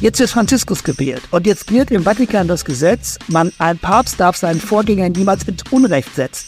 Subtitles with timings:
[0.00, 4.34] Jetzt wird Franziskus gewählt und jetzt gilt im Vatikan das Gesetz, man, ein Papst darf
[4.34, 6.46] seinen Vorgänger niemals ins Unrecht setzen.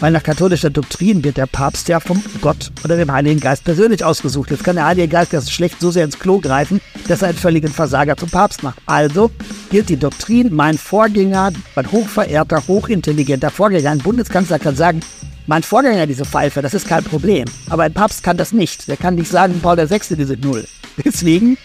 [0.00, 4.02] Weil nach katholischer Doktrin wird der Papst ja vom Gott oder dem Heiligen Geist persönlich
[4.02, 4.50] ausgesucht.
[4.50, 7.36] Jetzt kann der Heilige Geist das schlecht so sehr ins Klo greifen, dass er einen
[7.36, 8.78] völligen Versager zum Papst macht.
[8.86, 9.30] Also
[9.70, 15.00] gilt die Doktrin, mein Vorgänger, mein hochverehrter, hochintelligenter Vorgänger, ein Bundeskanzler kann sagen,
[15.46, 17.44] mein Vorgänger diese Pfeife, das ist kein Problem.
[17.68, 18.88] Aber ein Papst kann das nicht.
[18.88, 20.16] Der kann nicht sagen, Paul VI.
[20.16, 20.66] diese Null.
[21.04, 21.58] Deswegen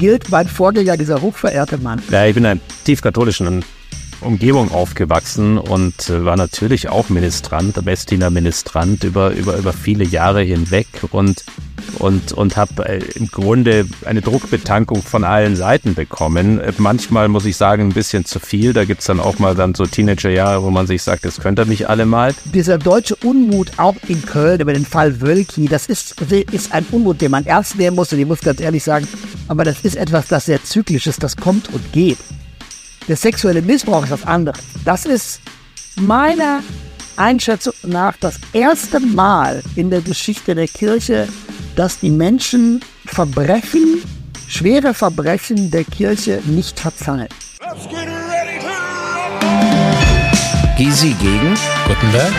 [0.00, 2.02] gilt mein Vorgänger dieser hochverehrte Mann.
[2.10, 3.46] Ja, ich bin ein tief katholischen
[4.20, 10.42] Umgebung aufgewachsen und äh, war natürlich auch Ministrant, Messdiener Ministrant über, über, über viele Jahre
[10.42, 11.44] hinweg und,
[11.98, 16.60] und, und habe äh, im Grunde eine Druckbetankung von allen Seiten bekommen.
[16.60, 18.72] Äh, manchmal muss ich sagen, ein bisschen zu viel.
[18.72, 21.58] Da gibt es dann auch mal dann so Teenagerjahre, wo man sich sagt, das könnt
[21.58, 22.34] ihr nicht alle mal.
[22.52, 26.20] Dieser deutsche Unmut auch in Köln über den Fall Wölki, das ist,
[26.52, 29.06] ist ein Unmut, den man ernst nehmen muss und ich muss ganz ehrlich sagen,
[29.48, 32.18] aber das ist etwas, das sehr zyklisch ist, das kommt und geht.
[33.08, 34.60] Der sexuelle Missbrauch ist was anderes.
[34.84, 35.40] Das ist
[35.96, 36.62] meiner
[37.16, 41.28] Einschätzung nach das erste Mal in der Geschichte der Kirche,
[41.76, 44.02] dass die Menschen Verbrechen,
[44.48, 47.28] schwere Verbrechen der Kirche nicht verzeihen.
[50.76, 51.54] Gysi gegen
[51.86, 52.32] Gutenberg.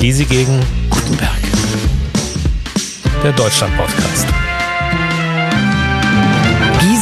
[0.00, 0.58] Gysi gegen
[0.90, 1.38] Gutenberg.
[3.22, 4.31] Der Deutschland-Podcast.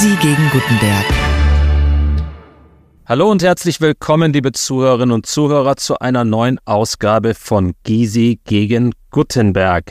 [0.00, 1.04] Gysi gegen Gutenberg.
[3.04, 8.94] Hallo und herzlich willkommen, liebe Zuhörerinnen und Zuhörer, zu einer neuen Ausgabe von Gysi gegen
[9.10, 9.90] Gutenberg.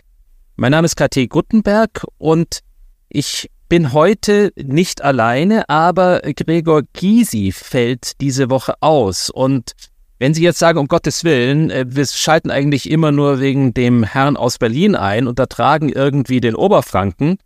[0.55, 2.61] Mein Name ist KT Gutenberg und
[3.09, 9.29] ich bin heute nicht alleine, aber Gregor Gysi fällt diese Woche aus.
[9.29, 9.73] Und
[10.17, 14.03] wenn Sie jetzt sagen, um Gottes Willen, äh, wir schalten eigentlich immer nur wegen dem
[14.03, 17.37] Herrn aus Berlin ein und ertragen irgendwie den Oberfranken,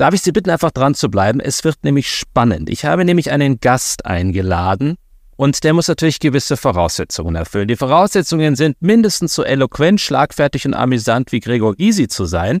[0.00, 1.40] Darf ich Sie bitten, einfach dran zu bleiben?
[1.40, 2.70] Es wird nämlich spannend.
[2.70, 4.96] Ich habe nämlich einen Gast eingeladen
[5.36, 7.68] und der muss natürlich gewisse Voraussetzungen erfüllen.
[7.68, 12.60] Die Voraussetzungen sind mindestens so eloquent, schlagfertig und amüsant wie Gregor Gysi zu sein.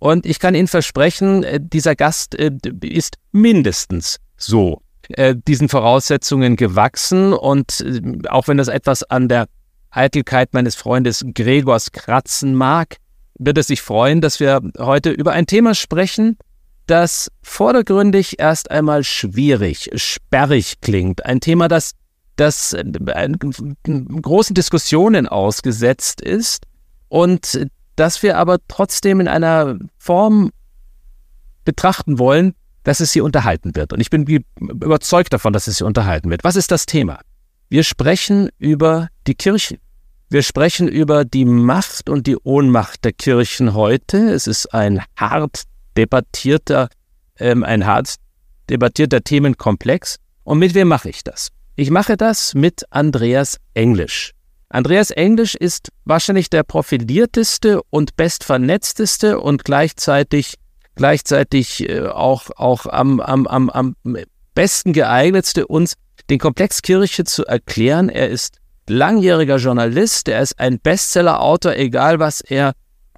[0.00, 2.50] Und ich kann Ihnen versprechen, äh, dieser Gast äh,
[2.80, 7.32] ist mindestens so äh, diesen Voraussetzungen gewachsen.
[7.32, 7.84] Und
[8.28, 9.46] auch wenn das etwas an der
[9.92, 12.96] Eitelkeit meines Freundes Gregors kratzen mag,
[13.38, 16.38] wird er sich freuen, dass wir heute über ein Thema sprechen,
[16.86, 21.24] das vordergründig erst einmal schwierig, sperrig klingt.
[21.24, 21.92] Ein Thema, das,
[22.36, 22.84] das äh,
[24.22, 26.66] großen Diskussionen ausgesetzt ist
[27.08, 27.66] und
[27.96, 30.50] das wir aber trotzdem in einer Form
[31.64, 32.54] betrachten wollen,
[32.84, 33.92] dass es sie unterhalten wird.
[33.92, 34.26] Und ich bin
[34.58, 36.42] überzeugt davon, dass es sie unterhalten wird.
[36.42, 37.20] Was ist das Thema?
[37.68, 39.78] Wir sprechen über die Kirchen.
[40.28, 44.30] Wir sprechen über die Macht und die Ohnmacht der Kirchen heute.
[44.30, 45.64] Es ist ein hart
[45.96, 46.88] debattierter,
[47.38, 48.16] ähm, ein hart
[48.70, 50.16] debattierter Themenkomplex.
[50.44, 51.48] Und mit wem mache ich das?
[51.76, 54.32] Ich mache das mit Andreas Englisch.
[54.68, 60.54] Andreas Englisch ist wahrscheinlich der profilierteste und bestvernetzteste und gleichzeitig
[60.94, 63.96] gleichzeitig äh, auch, auch am, am, am, am
[64.54, 65.94] besten geeignetste, uns
[66.30, 68.08] den Komplex Kirche zu erklären.
[68.08, 72.72] Er ist langjähriger Journalist, er ist ein Bestseller-Autor, egal was er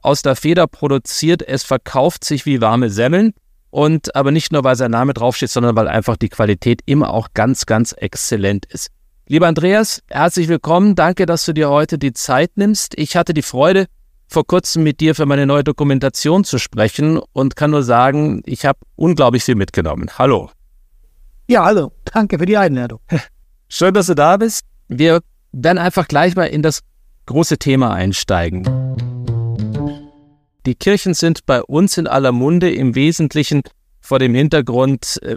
[0.04, 1.42] aus der Feder produziert.
[1.46, 3.32] Es verkauft sich wie warme Semmeln.
[3.70, 7.28] Und aber nicht nur, weil sein Name draufsteht, sondern weil einfach die Qualität immer auch
[7.34, 8.90] ganz, ganz exzellent ist.
[9.26, 10.94] Lieber Andreas, herzlich willkommen.
[10.94, 12.96] Danke, dass du dir heute die Zeit nimmst.
[12.96, 13.86] Ich hatte die Freude,
[14.28, 18.64] vor kurzem mit dir für meine neue Dokumentation zu sprechen und kann nur sagen, ich
[18.64, 20.08] habe unglaublich viel mitgenommen.
[20.18, 20.50] Hallo.
[21.48, 21.92] Ja, hallo.
[22.04, 23.00] Danke für die Einladung.
[23.68, 24.64] Schön, dass du da bist.
[24.88, 25.20] Wir
[25.52, 26.80] werden einfach gleich mal in das
[27.26, 29.13] große Thema einsteigen.
[30.66, 33.62] Die Kirchen sind bei uns in aller Munde im Wesentlichen
[34.00, 35.36] vor dem Hintergrund, äh,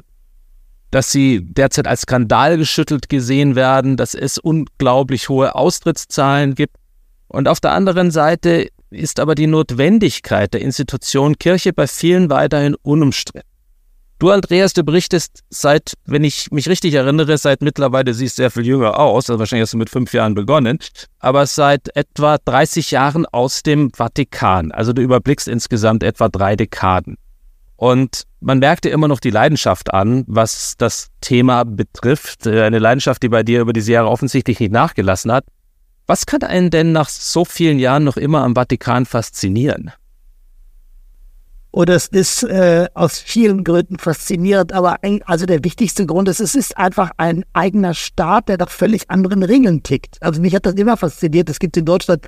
[0.92, 6.76] dass sie derzeit als Skandal geschüttelt gesehen werden, dass es unglaublich hohe Austrittszahlen gibt.
[7.28, 12.76] Und auf der anderen Seite ist aber die Notwendigkeit der Institution Kirche bei vielen weiterhin
[12.76, 13.57] unumstritten.
[14.20, 18.66] Du, Andreas, du berichtest seit, wenn ich mich richtig erinnere, seit mittlerweile siehst sehr viel
[18.66, 20.80] jünger aus, also wahrscheinlich hast du mit fünf Jahren begonnen,
[21.20, 24.72] aber seit etwa 30 Jahren aus dem Vatikan.
[24.72, 27.18] Also du überblickst insgesamt etwa drei Dekaden.
[27.76, 32.48] Und man merkt dir immer noch die Leidenschaft an, was das Thema betrifft.
[32.48, 35.46] Äh, eine Leidenschaft, die bei dir über diese Jahre offensichtlich nicht nachgelassen hat.
[36.08, 39.92] Was kann einen denn nach so vielen Jahren noch immer am Vatikan faszinieren?
[41.78, 46.40] Und es ist äh, aus vielen Gründen faszinierend, aber ein, also der wichtigste Grund ist,
[46.40, 50.18] es ist einfach ein eigener Staat, der nach völlig anderen Regeln tickt.
[50.20, 51.52] Also mich hat das immer fasziniert.
[51.52, 52.26] Es gibt in Deutschland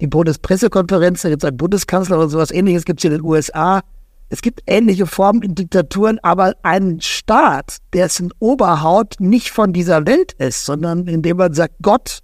[0.00, 3.80] die Bundespressekonferenz, da gibt es einen Bundeskanzler oder sowas ähnliches gibt es in den USA.
[4.28, 10.34] Es gibt ähnliche Formen in Diktaturen, aber einen Staat, dessen Oberhaut nicht von dieser Welt
[10.34, 12.20] ist, sondern indem man sagt, Gott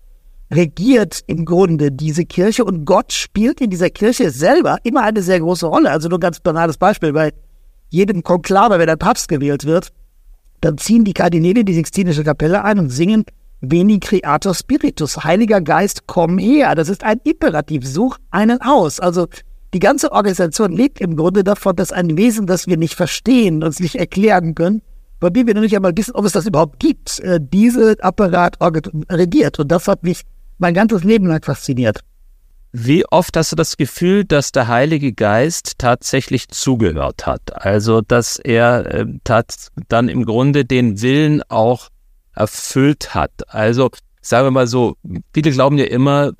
[0.50, 5.40] regiert im Grunde diese Kirche und Gott spielt in dieser Kirche selber immer eine sehr
[5.40, 5.90] große Rolle.
[5.90, 7.32] Also nur ein ganz banales Beispiel, bei
[7.90, 9.90] jedem Konklave, wenn der Papst gewählt wird,
[10.60, 13.24] dann ziehen die Kardinäle die Sixtinische Kapelle ein und singen
[13.60, 16.74] Veni Creator Spiritus, Heiliger Geist, komm her.
[16.74, 19.00] Das ist ein Imperativ, such einen aus.
[19.00, 19.26] Also
[19.74, 23.80] die ganze Organisation lebt im Grunde davon, dass ein Wesen, das wir nicht verstehen, uns
[23.80, 24.80] nicht erklären können,
[25.20, 28.58] bei dem wir noch nicht einmal wissen, ob es das überhaupt gibt, äh, diese Apparat
[29.10, 29.58] regiert.
[29.58, 30.22] Und das hat mich
[30.58, 32.00] mein ganzes Leben lang fasziniert.
[32.72, 37.64] Wie oft hast du das Gefühl, dass der Heilige Geist tatsächlich zugehört hat?
[37.64, 39.06] Also, dass er äh,
[39.88, 41.88] dann im Grunde den Willen auch
[42.34, 43.32] erfüllt hat.
[43.48, 43.90] Also,
[44.20, 44.96] sagen wir mal so,
[45.32, 46.32] viele glauben ja immer,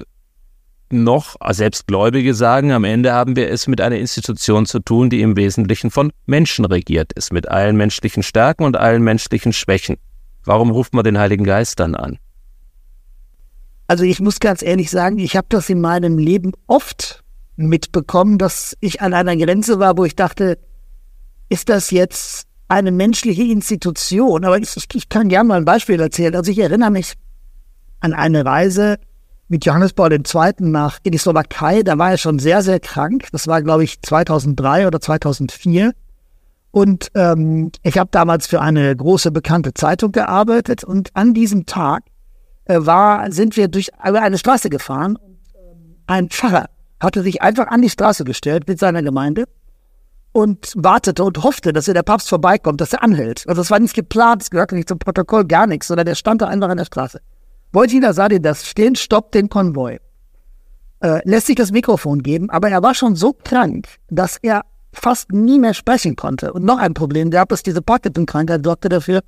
[0.91, 5.21] noch selbst Gläubige sagen, am Ende haben wir es mit einer Institution zu tun, die
[5.21, 9.97] im Wesentlichen von Menschen regiert ist, mit allen menschlichen Stärken und allen menschlichen Schwächen.
[10.45, 12.19] Warum ruft man den Heiligen Geist dann an?
[13.89, 17.25] Also ich muss ganz ehrlich sagen, ich habe das in meinem Leben oft
[17.57, 20.59] mitbekommen, dass ich an einer Grenze war, wo ich dachte,
[21.49, 24.45] ist das jetzt eine menschliche Institution?
[24.45, 26.37] Aber ich, ich kann gerne mal ein Beispiel erzählen.
[26.37, 27.15] Also ich erinnere mich
[28.01, 28.99] an eine Reise
[29.49, 30.53] mit Johannes Paul II.
[30.59, 31.83] nach in die Slowakei.
[31.83, 33.29] Da war er schon sehr, sehr krank.
[33.33, 35.93] Das war, glaube ich, 2003 oder 2004.
[36.71, 40.85] Und ähm, ich habe damals für eine große bekannte Zeitung gearbeitet.
[40.85, 42.03] Und an diesem Tag
[42.77, 45.19] war, sind wir durch eine Straße gefahren.
[46.07, 46.67] Ein Pfarrer
[47.01, 49.45] hatte sich einfach an die Straße gestellt mit seiner Gemeinde
[50.33, 53.45] und wartete und hoffte, dass er der Papst vorbeikommt, dass er anhält.
[53.49, 56.43] Also das war nicht geplant, es gehörte nicht zum Protokoll, gar nichts, sondern der stand
[56.43, 57.21] da einfach an der Straße.
[57.73, 59.99] Wojcina sah den das stehen, stoppt den Konvoi,
[61.01, 64.63] äh, lässt sich das Mikrofon geben, aber er war schon so krank, dass er
[64.93, 66.53] fast nie mehr sprechen konnte.
[66.53, 69.21] Und noch ein Problem gab es, diese Parkinson-Krankheit sorgte dafür,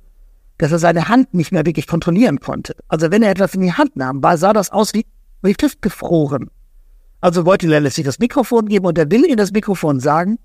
[0.61, 2.75] dass er seine Hand nicht mehr wirklich kontrollieren konnte.
[2.87, 5.07] Also wenn er etwas in die Hand nahm, war, sah das aus wie,
[5.41, 6.51] wie gefroren.
[7.19, 10.37] Also Wojtyla lässt sich das Mikrofon geben und er will in das Mikrofon sagen,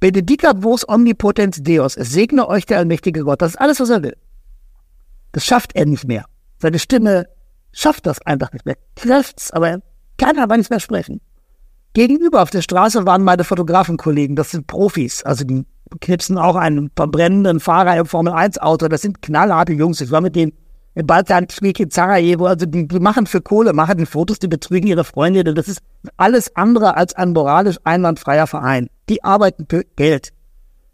[0.00, 3.42] Benedicat vos omnipotens Deus, es segne euch der allmächtige Gott.
[3.42, 4.16] Das ist alles, was er will.
[5.30, 6.24] Das schafft er nicht mehr.
[6.58, 7.28] Seine Stimme
[7.70, 8.76] schafft das einfach nicht mehr.
[8.96, 9.82] Trifft's, aber er
[10.18, 11.20] kann aber nicht mehr sprechen.
[11.92, 15.64] Gegenüber auf der Straße waren meine Fotografenkollegen, das sind Profis, also die
[16.00, 20.00] knipsen auch einen verbrennenden Fahrer im Formel-1-Auto, das sind knallharte Jungs.
[20.00, 20.52] Ich war mit denen
[20.94, 24.86] in Balkan-Krieg in Sarajevo, also die, die machen für Kohle, machen die Fotos, die betrügen
[24.86, 25.82] ihre Freunde, das ist
[26.16, 28.88] alles andere als ein moralisch einwandfreier Verein.
[29.08, 30.32] Die arbeiten für Geld.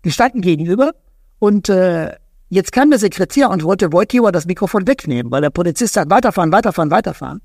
[0.05, 0.93] Die standen gegenüber
[1.39, 2.15] und äh,
[2.53, 6.51] Jetzt kam der Sekretär und wollte Wojtyła das Mikrofon wegnehmen, weil der Polizist sagt, weiterfahren,
[6.51, 7.41] weiterfahren, weiterfahren.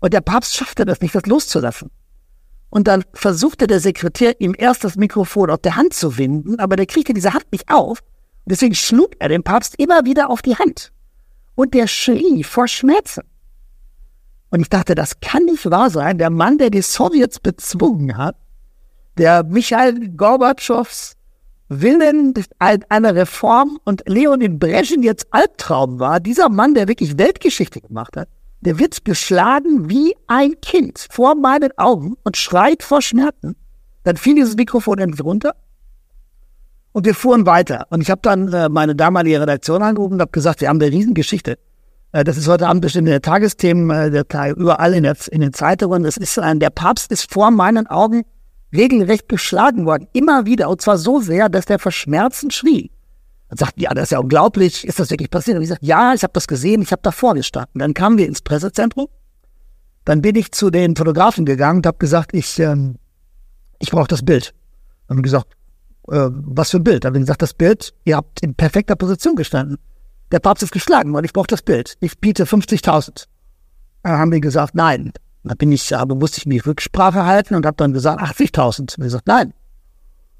[0.00, 1.92] Und der Papst schaffte das nicht, das loszulassen.
[2.76, 6.76] Und dann versuchte der Sekretär ihm erst das Mikrofon auf der Hand zu winden, aber
[6.76, 8.00] der kriegte diese Hand nicht auf.
[8.44, 10.92] Deswegen schlug er den Papst immer wieder auf die Hand.
[11.54, 13.22] Und der schrie vor Schmerzen.
[14.50, 16.18] Und ich dachte, das kann nicht wahr sein.
[16.18, 18.36] Der Mann, der die Sowjets bezwungen hat,
[19.16, 21.14] der Michael Gorbatschows
[21.70, 28.18] Willen einer Reform und Leonid Brezhnev jetzt Albtraum war, dieser Mann, der wirklich Weltgeschichte gemacht
[28.18, 28.28] hat,
[28.60, 33.56] der wird geschlagen wie ein Kind vor meinen Augen und schreit vor Schmerzen.
[34.02, 35.54] Dann fiel dieses Mikrofon endlich runter
[36.92, 37.86] und wir fuhren weiter.
[37.90, 40.90] Und ich habe dann äh, meine damalige Redaktion angerufen und habe gesagt, wir haben eine
[40.90, 41.58] Riesengeschichte.
[42.12, 45.42] Äh, das ist heute Abend bestimmt in der Tagesthemen, äh, der, überall in, der, in
[45.42, 46.04] den Zeitungen.
[46.04, 48.22] Das ist, äh, der Papst ist vor meinen Augen
[48.74, 50.08] regelrecht geschlagen worden.
[50.12, 50.70] Immer wieder.
[50.70, 52.90] Und zwar so sehr, dass der vor Schmerzen schrie.
[53.48, 54.84] Und sagten, ja, das ist ja unglaublich.
[54.84, 55.56] Ist das wirklich passiert?
[55.56, 56.82] Und ich sagte, ja, ich habe das gesehen.
[56.82, 57.78] Ich habe davor gestanden.
[57.78, 59.06] Dann kamen wir ins Pressezentrum.
[60.04, 62.96] Dann bin ich zu den Fotografen gegangen und habe gesagt, ich, ähm,
[63.78, 64.54] ich brauche das Bild.
[65.06, 65.52] Dann haben gesagt,
[66.08, 67.04] äh, was für ein Bild?
[67.04, 69.78] Dann haben gesagt, das Bild, ihr habt in perfekter Position gestanden.
[70.32, 71.96] Der Papst ist geschlagen worden, ich brauche das Bild.
[72.00, 73.26] Ich biete 50.000.
[74.02, 75.12] Dann haben wir gesagt, nein,
[75.44, 78.96] da bin ich, aber musste ich mich Rücksprache halten und habe dann gesagt 80.000.
[78.96, 79.54] Und gesagt, nein.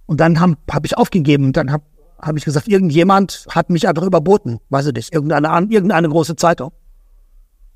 [0.07, 1.85] Und dann habe hab ich aufgegeben und dann habe
[2.19, 6.73] hab ich gesagt, irgendjemand hat mich einfach überboten, weiß ich nicht, irgendeine, irgendeine große Zeitung.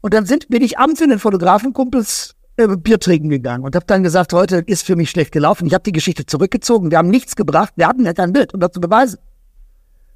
[0.00, 3.87] Und dann sind, bin ich abends in den Fotografenkumpels äh, Bier trinken gegangen und habe
[3.87, 5.66] dann gesagt, heute ist für mich schlecht gelaufen.
[5.66, 8.61] Ich habe die Geschichte zurückgezogen, wir haben nichts gebracht, wir hatten ja kein Bild, um
[8.61, 9.18] das zu beweisen.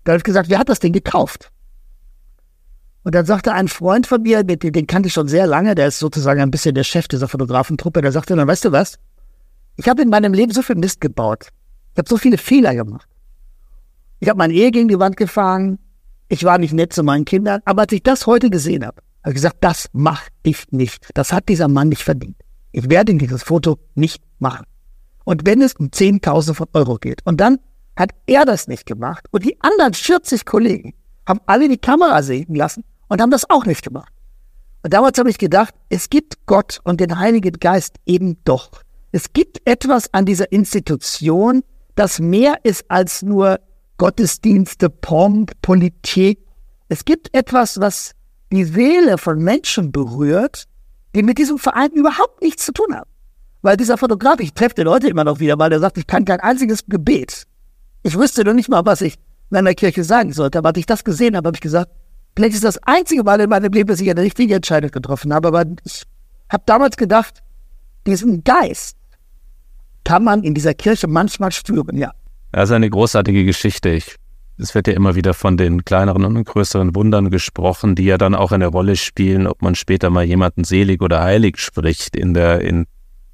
[0.05, 1.51] Da habe ich gesagt, wer hat das Ding gekauft?
[3.03, 5.89] Und dann sagte ein Freund von mir, den, den kannte ich schon sehr lange, der
[5.89, 8.99] ist sozusagen ein bisschen der Chef dieser Fotografentruppe, der sagte dann, weißt du was?
[9.77, 11.49] Ich habe in meinem Leben so viel Mist gebaut.
[11.93, 13.07] Ich habe so viele Fehler gemacht.
[14.21, 15.79] Ich habe meine Ehe gegen die Wand gefahren.
[16.29, 17.61] Ich war nicht nett zu meinen Kindern.
[17.65, 21.09] Aber als ich das heute gesehen habe, habe ich gesagt, das mache ich nicht.
[21.15, 22.37] Das hat dieser Mann nicht verdient.
[22.73, 24.67] ich werde dieses Foto nicht machen.
[25.25, 27.21] Und wenn es um Zehntausende von Euro geht.
[27.25, 27.59] Und dann
[27.97, 30.95] hat er das nicht gemacht und die anderen 40 Kollegen
[31.27, 34.13] haben alle die Kamera sehen lassen und haben das auch nicht gemacht.
[34.83, 38.83] Und damals habe ich gedacht, es gibt Gott und den Heiligen Geist eben doch.
[39.13, 41.63] Es gibt etwas an dieser Institution,
[41.95, 43.61] das mehr ist als nur
[43.97, 46.39] Gottesdienste, Pomp, Politik.
[46.89, 48.13] Es gibt etwas, was
[48.53, 50.65] die Seele von Menschen berührt,
[51.15, 53.09] die mit diesem Verein überhaupt nichts zu tun haben.
[53.63, 56.25] Weil dieser Fotograf, ich treffe den heute immer noch wieder, weil er sagt, ich kann
[56.25, 57.45] kein einziges Gebet.
[58.03, 59.17] Ich wüsste noch nicht mal, was ich
[59.51, 60.59] in einer Kirche sagen sollte.
[60.59, 61.91] Aber als ich das gesehen habe, habe ich gesagt,
[62.37, 65.49] vielleicht ist das einzige Mal in meinem Leben, dass ich eine richtige Entscheidung getroffen habe.
[65.49, 66.03] Aber ich
[66.51, 67.43] habe damals gedacht,
[68.07, 68.97] diesen Geist
[70.05, 72.13] kann man in dieser Kirche manchmal spüren, ja.
[72.55, 73.89] Das ist eine großartige Geschichte.
[73.91, 74.15] Ich,
[74.59, 78.37] es wird ja immer wieder von den kleineren und größeren Wundern gesprochen, die ja dann
[78.37, 82.61] auch eine Rolle spielen, ob man später mal jemanden selig oder heilig spricht in der,
[82.61, 82.87] in,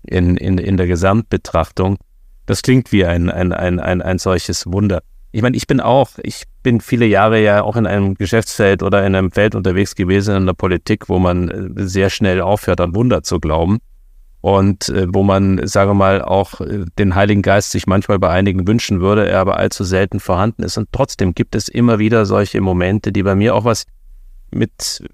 [0.07, 1.99] in, in, in der Gesamtbetrachtung.
[2.47, 5.03] Das klingt wie ein, ein, ein, ein, ein solches Wunder.
[5.33, 9.05] Ich meine, ich bin auch, ich bin viele Jahre ja auch in einem Geschäftsfeld oder
[9.05, 12.95] in einem Feld unterwegs gewesen in der Politik, wo man äh, sehr schnell aufhört, an
[12.95, 13.81] Wunder zu glauben
[14.41, 18.31] und äh, wo man, sagen wir mal, auch äh, den Heiligen Geist sich manchmal bei
[18.31, 20.79] einigen wünschen würde, er aber allzu selten vorhanden ist.
[20.79, 23.85] Und trotzdem gibt es immer wieder solche Momente, die bei mir auch was
[24.51, 25.05] mit,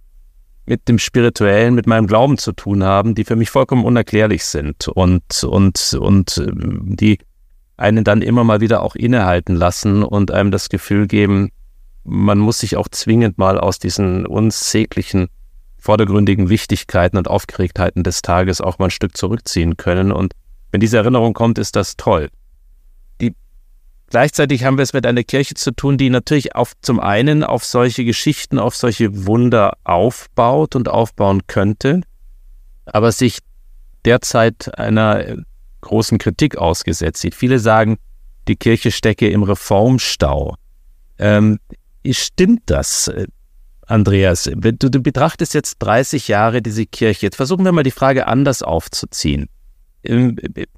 [0.64, 4.86] mit dem Spirituellen, mit meinem Glauben zu tun haben, die für mich vollkommen unerklärlich sind
[4.88, 7.18] und, und, und äh, die
[7.76, 11.50] einen dann immer mal wieder auch innehalten lassen und einem das Gefühl geben,
[12.04, 15.28] man muss sich auch zwingend mal aus diesen unsäglichen
[15.86, 20.10] vordergründigen Wichtigkeiten und Aufgeregtheiten des Tages auch mal ein Stück zurückziehen können.
[20.10, 20.32] Und
[20.72, 22.28] wenn diese Erinnerung kommt, ist das toll.
[23.20, 23.36] Die,
[24.10, 27.64] gleichzeitig haben wir es mit einer Kirche zu tun, die natürlich auf, zum einen auf
[27.64, 32.00] solche Geschichten, auf solche Wunder aufbaut und aufbauen könnte,
[32.86, 33.38] aber sich
[34.04, 35.36] derzeit einer
[35.82, 37.36] großen Kritik ausgesetzt sieht.
[37.36, 37.98] Viele sagen,
[38.48, 40.56] die Kirche stecke im Reformstau.
[41.20, 41.60] Ähm,
[42.10, 43.08] stimmt das?
[43.86, 47.26] Andreas, du, du betrachtest jetzt 30 Jahre diese Kirche.
[47.26, 49.48] Jetzt versuchen wir mal die Frage anders aufzuziehen.
[50.02, 50.36] Ähm,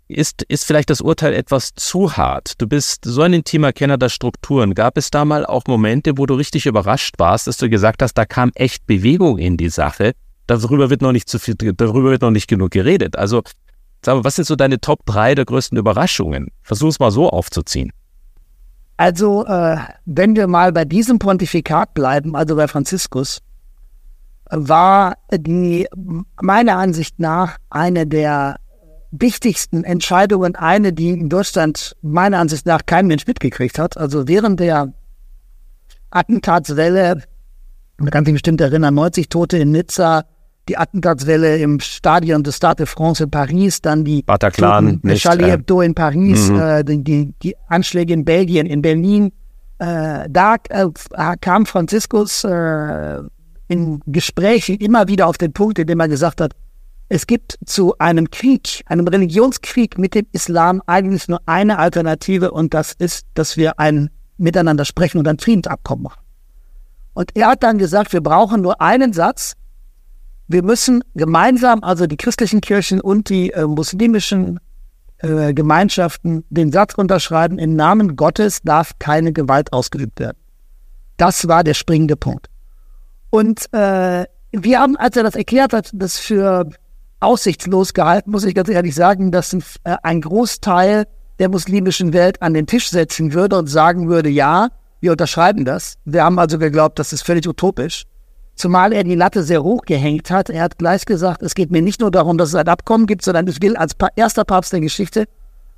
[0.09, 2.61] ist, ist vielleicht das Urteil etwas zu hart?
[2.61, 4.75] Du bist so ein intimer Kenner der Strukturen.
[4.75, 8.15] Gab es da mal auch Momente, wo du richtig überrascht warst, dass du gesagt hast,
[8.15, 10.13] da kam echt Bewegung in die Sache?
[10.47, 13.17] Darüber wird noch nicht zu viel, darüber wird noch nicht genug geredet.
[13.17, 13.43] Also,
[14.05, 16.49] sag mal, was sind so deine Top 3 der größten Überraschungen?
[16.63, 17.91] Versuch es mal so aufzuziehen.
[18.99, 19.77] Also, äh,
[20.07, 23.39] wenn wir mal bei diesem Pontifikat bleiben, also bei Franziskus,
[24.51, 25.87] war die
[26.43, 28.57] meiner Ansicht nach eine der
[29.13, 33.97] wichtigsten Entscheidungen, eine, die in Deutschland meiner Ansicht nach kein Mensch mitgekriegt hat.
[33.97, 34.93] Also während der
[36.11, 37.23] Attentatswelle,
[37.99, 40.25] man kann sich bestimmt erinnern, 90 Tote in Nizza,
[40.69, 45.45] die Attentatswelle im Stadion de Stade de France in Paris, dann die Bataclan, nicht, Charlie
[45.45, 46.61] äh, Hebdo in Paris, mhm.
[46.61, 49.33] äh, die, die, die, Anschläge in Belgien, in Berlin.
[49.79, 50.87] Äh, da äh,
[51.41, 53.21] kam Franziskus äh,
[53.69, 56.53] in Gesprächen immer wieder auf den Punkt, in dem er gesagt hat,
[57.09, 62.75] es gibt zu einem Krieg, einem Religionskrieg mit dem Islam eigentlich nur eine Alternative und
[62.75, 66.21] das ist, dass wir ein Miteinander sprechen und ein Friedensabkommen machen.
[67.15, 69.55] Und er hat dann gesagt, wir brauchen nur einen Satz,
[70.49, 74.59] wir müssen gemeinsam, also die christlichen Kirchen und die äh, muslimischen
[75.19, 80.39] äh, Gemeinschaften, den Satz unterschreiben, im Namen Gottes darf keine Gewalt ausgeübt werden.
[81.19, 82.49] Das war der springende Punkt.
[83.31, 86.71] Und äh, wir haben, als er das erklärt hat, das für
[87.21, 91.07] aussichtslos gehalten, muss ich ganz ehrlich sagen, dass ein, äh, ein Großteil
[91.39, 94.69] der muslimischen Welt an den Tisch setzen würde und sagen würde, ja,
[95.01, 95.95] wir unterschreiben das.
[96.05, 98.05] Wir haben also geglaubt, das ist völlig utopisch.
[98.59, 100.51] Zumal er die Latte sehr hoch gehängt hat.
[100.51, 103.23] Er hat gleich gesagt, es geht mir nicht nur darum, dass es ein Abkommen gibt,
[103.23, 105.27] sondern ich will als erster Papst der Geschichte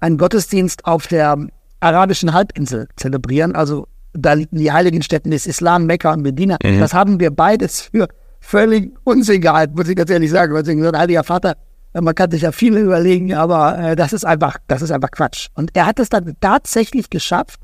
[0.00, 1.36] einen Gottesdienst auf der
[1.80, 3.54] arabischen Halbinsel zelebrieren.
[3.54, 6.56] Also da liegen die heiligen Städten des Islam, Mekka und Medina.
[6.64, 6.80] Mhm.
[6.80, 8.08] Das haben wir beides für
[8.40, 10.54] völlig Unsinn gehalten, muss ich ganz ehrlich sagen.
[10.54, 11.58] Weil sie gesagt, heiliger Vater,
[11.92, 15.48] man kann sich ja viel überlegen, aber äh, das ist einfach, das ist einfach Quatsch.
[15.54, 17.60] Und er hat es dann tatsächlich geschafft,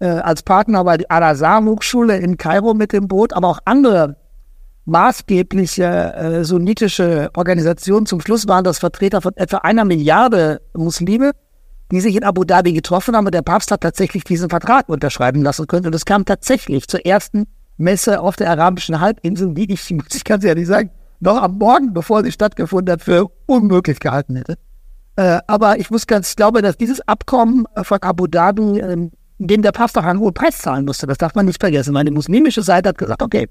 [0.00, 4.16] äh, als Partner bei der Al-Azhar-Hochschule in Kairo mit dem Boot, aber auch andere
[4.84, 8.06] maßgebliche äh, sunnitische Organisation.
[8.06, 11.32] Zum Schluss waren das Vertreter von etwa einer Milliarde Muslime,
[11.90, 13.26] die sich in Abu Dhabi getroffen haben.
[13.26, 15.86] Und der Papst hat tatsächlich diesen Vertrag unterschreiben lassen können.
[15.86, 17.46] Und es kam tatsächlich zur ersten
[17.76, 21.92] Messe auf der arabischen Halbinsel, die ich, muss ich ganz ehrlich sagen, noch am Morgen,
[21.92, 24.56] bevor sie stattgefunden hat, für unmöglich gehalten hätte.
[25.16, 29.72] Äh, aber ich muss ganz, glaube, dass dieses Abkommen von Abu Dhabi, äh, dem der
[29.72, 31.92] Papst auch einen hohen Preis zahlen musste, das darf man nicht vergessen.
[31.92, 33.48] Meine muslimische Seite hat gesagt, okay,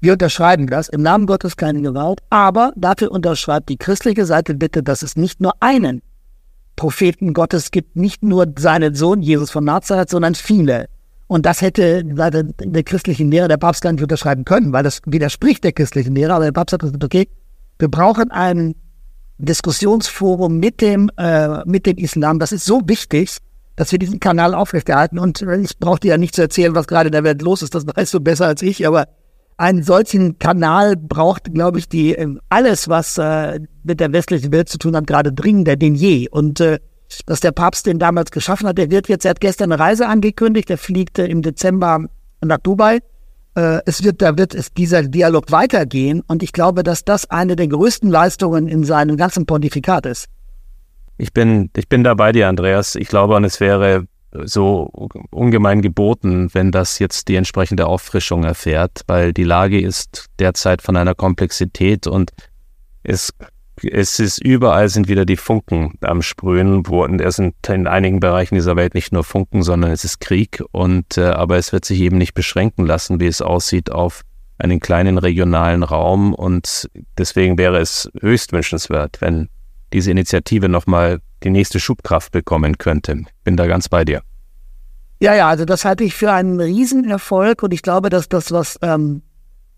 [0.00, 0.88] Wir unterschreiben das.
[0.88, 2.20] Im Namen Gottes keine Gewalt.
[2.30, 6.02] Aber dafür unterschreibt die christliche Seite bitte, dass es nicht nur einen
[6.76, 10.88] Propheten Gottes gibt, nicht nur seinen Sohn Jesus von Nazareth, sondern viele.
[11.26, 15.64] Und das hätte der christlichen Lehre der Papst gar nicht unterschreiben können, weil das widerspricht
[15.64, 16.32] der christlichen Lehre.
[16.32, 17.28] Aber der Papst hat gesagt, okay,
[17.78, 18.76] wir brauchen ein
[19.38, 22.38] Diskussionsforum mit dem, äh, mit dem Islam.
[22.38, 23.38] Das ist so wichtig,
[23.76, 25.18] dass wir diesen Kanal aufrechterhalten.
[25.18, 27.74] Und ich brauche dir ja nicht zu erzählen, was gerade in der Welt los ist.
[27.74, 28.86] Das weißt du besser als ich.
[28.86, 29.06] Aber
[29.58, 34.68] einen solchen Kanal braucht, glaube ich, die ähm, alles, was äh, mit der westlichen Welt
[34.68, 36.28] zu tun hat, gerade dringender denn je.
[36.28, 36.78] Und äh,
[37.26, 40.06] dass der Papst den damals geschaffen hat, der wird jetzt, er hat gestern eine Reise
[40.06, 42.04] angekündigt, der fliegt äh, im Dezember
[42.40, 43.00] nach Dubai.
[43.56, 47.56] Äh, es wird, da wird es dieser Dialog weitergehen und ich glaube, dass das eine
[47.56, 50.26] der größten Leistungen in seinem ganzen Pontifikat ist.
[51.16, 52.94] Ich bin, ich bin da bei dir, Andreas.
[52.94, 54.90] Ich glaube, und es wäre so
[55.30, 60.96] ungemein geboten, wenn das jetzt die entsprechende Auffrischung erfährt, weil die Lage ist derzeit von
[60.96, 62.32] einer Komplexität und
[63.02, 63.32] es,
[63.82, 68.54] es ist überall sind wieder die Funken am Sprühen, wo es sind in einigen Bereichen
[68.54, 72.00] dieser Welt nicht nur Funken, sondern es ist Krieg und äh, aber es wird sich
[72.00, 74.22] eben nicht beschränken lassen, wie es aussieht auf
[74.58, 79.48] einen kleinen regionalen Raum und deswegen wäre es höchst wünschenswert, wenn
[79.92, 83.22] diese Initiative nochmal die nächste Schubkraft bekommen könnte.
[83.44, 84.22] Bin da ganz bei dir.
[85.20, 88.78] Ja, ja, also das halte ich für einen Riesenerfolg und ich glaube, dass das was,
[88.82, 89.22] ähm,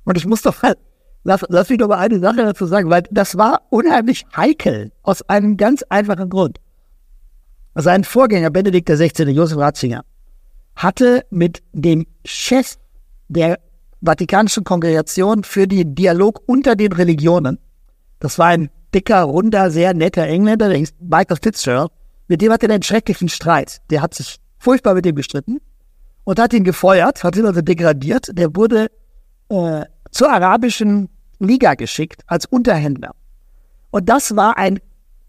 [0.05, 0.76] und ich muss doch mal,
[1.25, 5.23] lass, lass mich doch mal eine Sache dazu sagen, weil das war unheimlich heikel, aus
[5.29, 6.61] einem ganz einfachen Grund.
[7.75, 10.05] Sein Vorgänger, Benedikt XVI., Josef Ratzinger,
[10.76, 12.76] hatte mit dem Chef
[13.29, 13.59] der
[14.02, 17.59] Vatikanischen Kongregation für den Dialog unter den Religionen,
[18.19, 21.91] das war ein dicker, runder, sehr netter Engländer, der hieß Michael Fitzgerald,
[22.29, 23.81] mit dem hatte er einen schrecklichen Streit.
[23.91, 25.61] Der hat sich furchtbar mit dem gestritten
[26.25, 28.31] und hat ihn gefeuert, hat ihn also degradiert.
[28.33, 28.91] Der wurde
[29.49, 33.15] äh, zur arabischen Liga geschickt als Unterhändler.
[33.91, 34.79] Und das war ein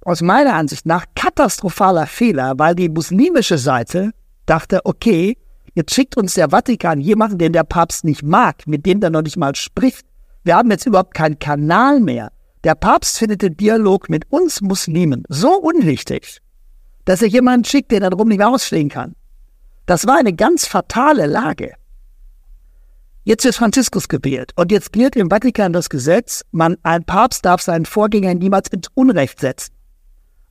[0.04, 4.12] aus meiner Ansicht nach katastrophaler Fehler, weil die muslimische Seite
[4.46, 5.38] dachte, okay,
[5.74, 9.22] jetzt schickt uns der Vatikan jemanden, den der Papst nicht mag, mit dem der noch
[9.22, 10.06] nicht mal spricht.
[10.44, 12.32] Wir haben jetzt überhaupt keinen Kanal mehr.
[12.64, 16.42] Der Papst findet den Dialog mit uns Muslimen so unwichtig,
[17.06, 19.16] dass er jemanden schickt, der darum nicht mehr ausstehen kann.
[19.88, 21.74] Das war eine ganz fatale Lage.
[23.24, 27.62] Jetzt ist Franziskus gewählt und jetzt gilt im Vatikan das Gesetz, man, ein Papst darf
[27.62, 29.74] seinen Vorgänger niemals ins Unrecht setzen.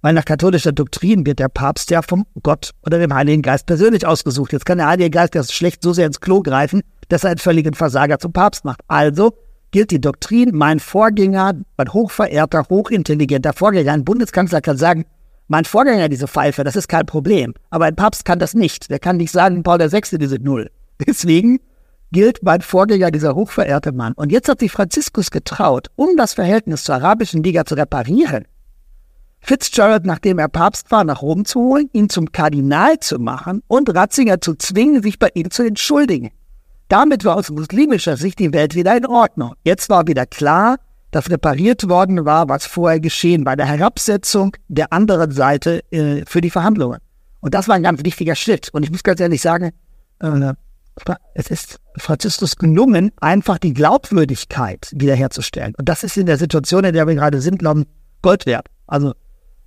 [0.02, 4.06] Weil nach katholischer Doktrin wird der Papst ja vom Gott oder dem Heiligen Geist persönlich
[4.06, 4.52] ausgesucht.
[4.52, 7.38] Jetzt kann der Heilige Geist das schlecht so sehr ins Klo greifen, dass er einen
[7.38, 8.80] völligen Versager zum Papst macht.
[8.88, 9.34] Also
[9.70, 15.04] gilt die Doktrin, mein Vorgänger, mein hochverehrter, hochintelligenter Vorgänger, ein Bundeskanzler kann sagen,
[15.48, 17.54] mein Vorgänger diese Pfeife, das ist kein Problem.
[17.70, 18.88] Aber ein Papst kann das nicht.
[18.88, 20.18] Der kann nicht sagen, Paul VI.
[20.18, 20.70] diese Null.
[21.06, 21.60] Deswegen
[22.12, 24.12] gilt mein Vorgänger dieser hochverehrte Mann.
[24.12, 28.44] Und jetzt hat sich Franziskus getraut, um das Verhältnis zur arabischen Liga zu reparieren,
[29.40, 33.92] Fitzgerald, nachdem er Papst war, nach Rom zu holen, ihn zum Kardinal zu machen und
[33.94, 36.30] Ratzinger zu zwingen, sich bei ihm zu entschuldigen.
[36.90, 39.54] Damit war aus muslimischer Sicht die Welt wieder in Ordnung.
[39.62, 40.76] Jetzt war wieder klar,
[41.12, 46.40] dass repariert worden war, was vorher geschehen bei der Herabsetzung der anderen Seite äh, für
[46.40, 46.98] die Verhandlungen.
[47.38, 48.70] Und das war ein ganz wichtiger Schritt.
[48.72, 49.70] Und ich muss ganz ehrlich sagen,
[50.18, 50.52] äh,
[51.34, 55.76] es ist Franziskus gelungen, einfach die Glaubwürdigkeit wiederherzustellen.
[55.78, 57.86] Und das ist in der Situation, in der wir gerade sind, glauben,
[58.20, 58.66] Gold wert.
[58.88, 59.14] Also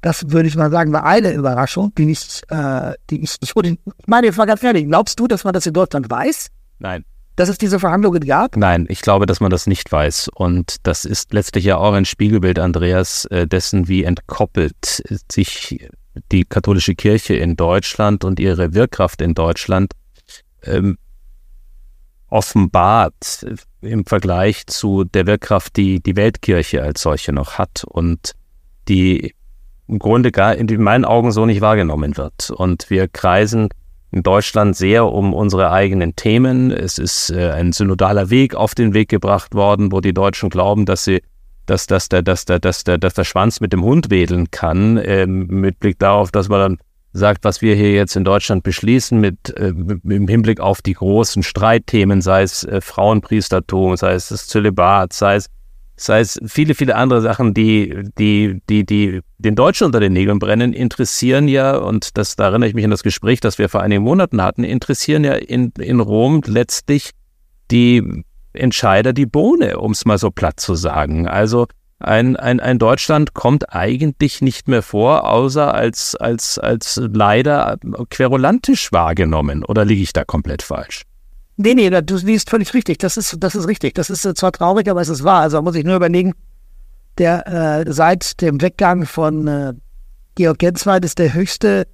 [0.02, 4.08] das würde ich mal sagen, war eine Überraschung, die nicht, äh, die ich, ich, ich
[4.08, 6.50] meine, jetzt mal ganz ehrlich, glaubst du, dass man das in Deutschland weiß?
[6.80, 8.58] Nein dass es diese Verhandlungen gab?
[8.58, 10.30] Nein, ich glaube, dass man das nicht weiß.
[10.34, 15.88] Und das ist letztlich ja auch ein Spiegelbild, Andreas, äh, dessen, wie entkoppelt sich
[16.32, 19.94] die katholische Kirche in Deutschland und ihre Wirkkraft in Deutschland
[20.64, 20.98] ähm,
[22.28, 23.46] offenbart
[23.82, 28.34] im Vergleich zu der Wirkkraft, die die Weltkirche als solche noch hat und
[28.88, 29.36] die
[29.88, 32.50] im Grunde gar in meinen Augen so nicht wahrgenommen wird.
[32.50, 33.70] Und wir kreisen
[34.14, 36.72] in Deutschland sehr um unsere eigenen Themen.
[36.72, 40.86] Es ist äh, ein synodaler Weg auf den Weg gebracht worden, wo die Deutschen glauben,
[40.86, 41.22] dass sie
[41.66, 44.98] dass, dass, der, dass, der, dass, der, dass der Schwanz mit dem Hund wedeln kann,
[44.98, 46.78] äh, mit Blick darauf, dass man dann
[47.14, 51.42] sagt, was wir hier jetzt in Deutschland beschließen, mit, äh, im Hinblick auf die großen
[51.42, 55.50] Streitthemen, sei es äh, Frauenpriestertum, sei es das Zölibat, sei es
[55.96, 60.40] sei es viele, viele andere Sachen, die, die, die, die den Deutschen unter den Nägeln
[60.40, 63.82] brennen, interessieren ja, und das, da erinnere ich mich an das Gespräch, das wir vor
[63.82, 67.12] einigen Monaten hatten, interessieren ja in, in Rom letztlich
[67.72, 71.28] die Entscheider die Bohne, um es mal so platt zu sagen.
[71.28, 71.68] Also
[72.00, 77.78] ein, ein, ein Deutschland kommt eigentlich nicht mehr vor, außer als, als, als leider
[78.10, 79.64] querulantisch wahrgenommen.
[79.64, 81.04] Oder liege ich da komplett falsch?
[81.58, 82.98] Nee, nee, du liest völlig richtig.
[83.00, 83.94] Das ist, das ist richtig.
[83.94, 85.42] Das ist zwar traurig, aber es ist wahr.
[85.42, 86.34] Also muss ich nur überlegen,
[87.18, 89.74] der äh, seit dem Weggang von äh,
[90.36, 91.86] Georg Genswein ist der höchste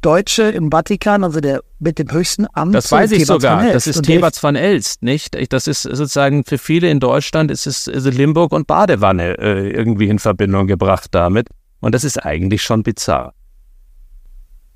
[0.00, 2.74] Deutsche im Vatikan, also der mit dem höchsten Amt.
[2.74, 3.72] Das weiß ich sogar.
[3.72, 5.34] Das ist Thebats van Elst, nicht?
[5.52, 10.08] Das ist sozusagen für viele in Deutschland ist es ist Limburg und Badewanne äh, irgendwie
[10.08, 11.48] in Verbindung gebracht damit.
[11.80, 13.32] Und das ist eigentlich schon bizarr.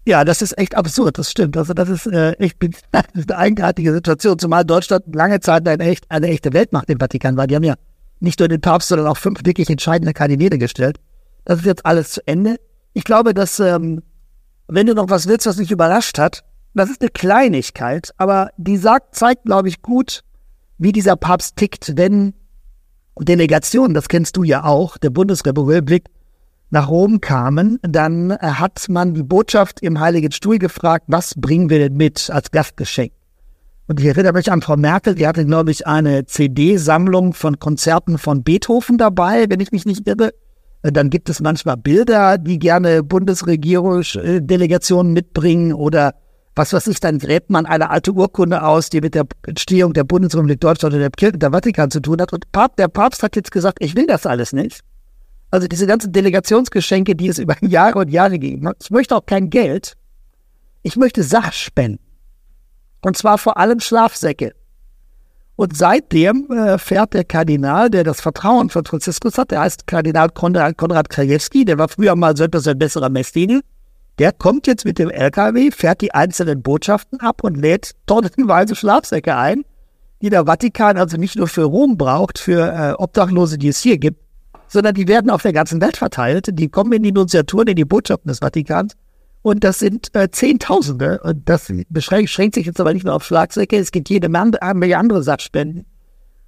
[0.08, 1.54] Ja, das ist echt absurd, das stimmt.
[1.58, 2.56] Also das ist äh, echt
[2.92, 6.98] das ist eine eigenartige Situation, zumal Deutschland lange Zeit eine, echt, eine echte Weltmacht im
[6.98, 7.46] Vatikan war.
[7.46, 7.74] Die haben ja
[8.18, 10.98] nicht nur den Papst, sondern auch fünf wirklich entscheidende Kandidaten gestellt.
[11.44, 12.56] Das ist jetzt alles zu Ende.
[12.94, 14.02] Ich glaube, dass ähm,
[14.66, 16.42] wenn du noch was willst, was dich überrascht hat,
[16.72, 20.22] das ist eine Kleinigkeit, aber die sagt, zeigt, glaube ich, gut,
[20.78, 22.32] wie dieser Papst tickt, wenn
[23.20, 26.04] Delegationen, das kennst du ja auch, der Bundesrepublik
[26.70, 31.78] nach Rom kamen, dann hat man die Botschaft im Heiligen Stuhl gefragt, was bringen wir
[31.78, 33.12] denn mit als Gastgeschenk?
[33.86, 38.18] Und ich erinnere mich an Frau Merkel, die hatte, glaube ich, eine CD-Sammlung von Konzerten
[38.18, 40.34] von Beethoven dabei, wenn ich mich nicht irre.
[40.82, 46.14] Äh, dann gibt es manchmal Bilder, die gerne Bundesregierungsdelegationen mitbringen oder
[46.54, 50.02] was weiß ich, dann gräbt man eine alte Urkunde aus, die mit der Entstehung der
[50.02, 52.32] Bundesrepublik Deutschland oder der Kirche der Vatikan zu tun hat.
[52.32, 54.82] Und der Papst hat jetzt gesagt, ich will das alles nicht.
[55.50, 58.76] Also diese ganzen Delegationsgeschenke, die es über Jahre und Jahre gegeben hat.
[58.82, 59.94] Ich möchte auch kein Geld.
[60.82, 62.00] Ich möchte Sachspenden.
[63.00, 64.52] Und zwar vor allem Schlafsäcke.
[65.56, 70.28] Und seitdem äh, fährt der Kardinal, der das Vertrauen von Franziskus hat, der heißt Kardinal
[70.30, 73.60] Konrad, Konrad Krajewski, der war früher mal so etwas ein besserer Messdiener,
[74.20, 79.34] der kommt jetzt mit dem LKW, fährt die einzelnen Botschaften ab und lädt tonnenweise Schlafsäcke
[79.34, 79.64] ein,
[80.22, 83.98] die der Vatikan also nicht nur für Rom braucht, für äh, Obdachlose, die es hier
[83.98, 84.20] gibt,
[84.68, 86.48] sondern die werden auf der ganzen Welt verteilt.
[86.52, 88.94] Die kommen in die Nunziaturen, in die Botschaften des Vatikans
[89.42, 91.20] und das sind äh, Zehntausende.
[91.22, 93.76] Und das beschränkt, schränkt sich jetzt aber nicht nur auf Schlagsäcke.
[93.76, 95.86] Es gibt jede Menge andere Sachspenden.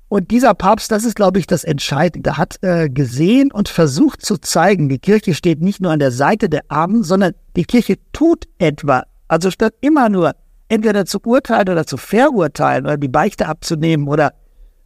[0.08, 4.38] Und dieser Papst, das ist, glaube ich, das Entscheidende, hat äh, gesehen und versucht zu
[4.38, 8.48] zeigen, die Kirche steht nicht nur an der Seite der Armen, sondern die Kirche tut
[8.58, 9.04] etwa.
[9.28, 10.32] Also statt immer nur
[10.68, 14.32] entweder zu urteilen oder zu verurteilen oder die Beichte abzunehmen oder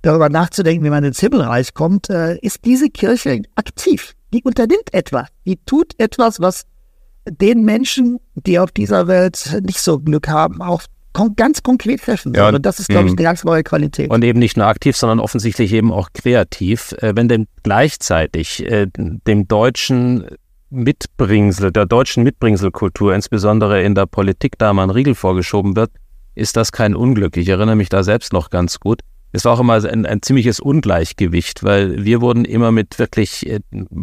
[0.05, 4.15] darüber nachzudenken, wie man ins Himmelreich kommt, äh, ist diese Kirche aktiv.
[4.33, 5.29] Die unternimmt etwas.
[5.47, 6.67] Die tut etwas, was
[7.29, 10.83] den Menschen, die auf dieser Welt nicht so Glück haben, auch
[11.37, 13.19] ganz konkret helfen ja, Und das ist, glaube ich, mhm.
[13.19, 14.11] eine ganz neue Qualität.
[14.11, 16.93] Und eben nicht nur aktiv, sondern offensichtlich eben auch kreativ.
[16.99, 20.27] Äh, wenn denn gleichzeitig äh, dem deutschen
[20.71, 25.93] Mitbringsel, der deutschen Mitbringselkultur, insbesondere in der Politik, da mal ein Riegel vorgeschoben wird,
[26.35, 27.37] ist das kein Unglück.
[27.37, 29.01] Ich erinnere mich da selbst noch ganz gut
[29.35, 33.59] es war auch immer ein, ein ziemliches Ungleichgewicht, weil wir wurden immer mit wirklich äh,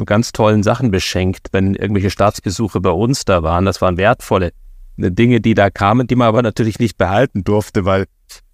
[0.06, 3.64] ganz tollen Sachen beschenkt, wenn irgendwelche Staatsbesuche bei uns da waren.
[3.64, 4.52] Das waren wertvolle
[4.98, 8.08] äh, Dinge, die da kamen, die man aber natürlich nicht behalten durfte, weil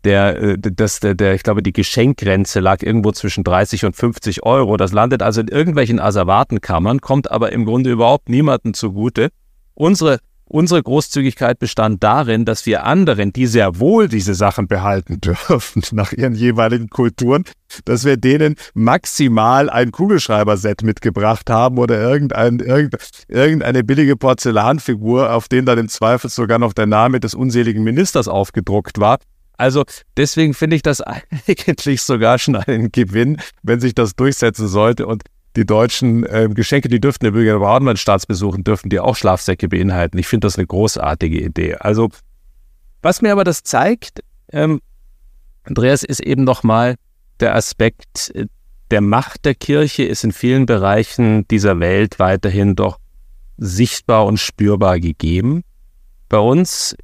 [0.03, 4.43] der, äh, das, der, der, ich glaube, die Geschenkgrenze lag irgendwo zwischen 30 und 50
[4.43, 4.77] Euro.
[4.77, 9.29] Das landet also in irgendwelchen Asservatenkammern, kommt aber im Grunde überhaupt niemandem zugute.
[9.73, 15.83] Unsere Unsere Großzügigkeit bestand darin, dass wir anderen, die sehr wohl diese Sachen behalten dürfen,
[15.91, 17.43] nach ihren jeweiligen Kulturen,
[17.83, 22.59] dass wir denen maximal ein Kugelschreiberset mitgebracht haben oder irgendein,
[23.27, 28.29] irgendeine billige Porzellanfigur, auf den dann im Zweifel sogar noch der Name des unseligen Ministers
[28.29, 29.17] aufgedruckt war.
[29.57, 29.83] Also
[30.15, 31.01] deswegen finde ich das
[31.47, 35.07] eigentlich sogar schon einen Gewinn, wenn sich das durchsetzen sollte.
[35.07, 35.23] Und
[35.57, 40.17] die deutschen äh, Geschenke, die dürften übrigens überhaupt mal Staatsbesuchen, dürfen die auch Schlafsäcke beinhalten.
[40.17, 41.75] Ich finde das eine großartige Idee.
[41.75, 42.09] Also,
[43.01, 44.79] was mir aber das zeigt, ähm,
[45.63, 46.95] Andreas, ist eben nochmal
[47.39, 48.45] der Aspekt äh,
[48.91, 52.99] der Macht der Kirche ist in vielen Bereichen dieser Welt weiterhin doch
[53.57, 55.63] sichtbar und spürbar gegeben.
[56.29, 56.95] Bei uns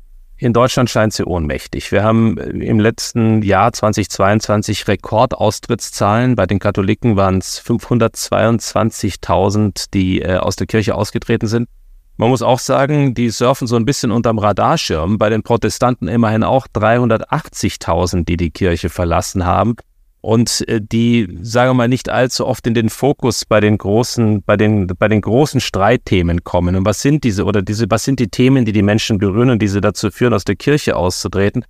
[0.43, 1.93] in Deutschland scheint sie ohnmächtig.
[1.93, 6.35] Wir haben äh, im letzten Jahr 2022 Rekordaustrittszahlen.
[6.35, 11.69] Bei den Katholiken waren es 522.000, die äh, aus der Kirche ausgetreten sind.
[12.17, 15.17] Man muss auch sagen, die surfen so ein bisschen unterm Radarschirm.
[15.17, 19.77] Bei den Protestanten immerhin auch 380.000, die die Kirche verlassen haben
[20.23, 24.41] und äh, die, sagen wir mal, nicht allzu oft in den Fokus bei den großen,
[24.41, 26.77] bei den, bei den großen Streitthemen kommen.
[26.77, 29.61] Und was sind diese oder diese, was sind die Themen, die die Menschen berühren und
[29.61, 31.65] die sie dazu führen, aus der Kirche auszutreten?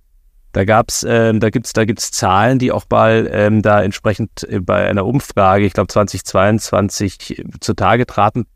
[0.52, 4.60] Da gab's, äh, da gibt's, da gibt's Zahlen, die auch mal ähm, da entsprechend äh,
[4.60, 8.46] bei einer Umfrage, ich glaube 2022 zutage traten.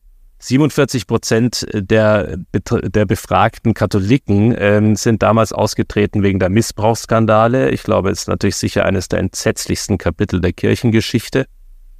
[0.40, 7.70] 47 Prozent der, der befragten Katholiken ähm, sind damals ausgetreten wegen der Missbrauchsskandale.
[7.70, 11.46] Ich glaube, es ist natürlich sicher eines der entsetzlichsten Kapitel der Kirchengeschichte.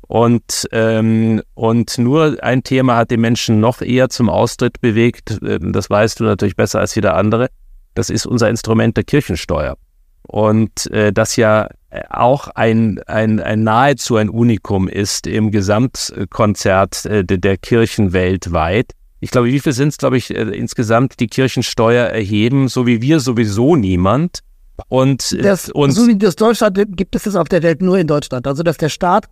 [0.02, 5.38] Und, ähm, und nur ein Thema hat die Menschen noch eher zum Austritt bewegt.
[5.42, 7.48] Ähm, das weißt du natürlich besser als jeder andere.
[7.94, 9.76] Das ist unser Instrument der Kirchensteuer.
[10.22, 11.68] und äh, das ja
[12.10, 18.92] auch ein, ein, ein nahezu ein Unikum ist im Gesamtkonzert äh, der, Kirchen weltweit.
[19.20, 23.00] Ich glaube, wie viel sind es, glaube ich, äh, insgesamt, die Kirchensteuer erheben, so wie
[23.00, 24.40] wir sowieso niemand.
[24.88, 27.98] Und, äh, das, und so wie das Deutschland gibt es das auf der Welt nur
[27.98, 28.46] in Deutschland.
[28.46, 29.26] Also dass der Staat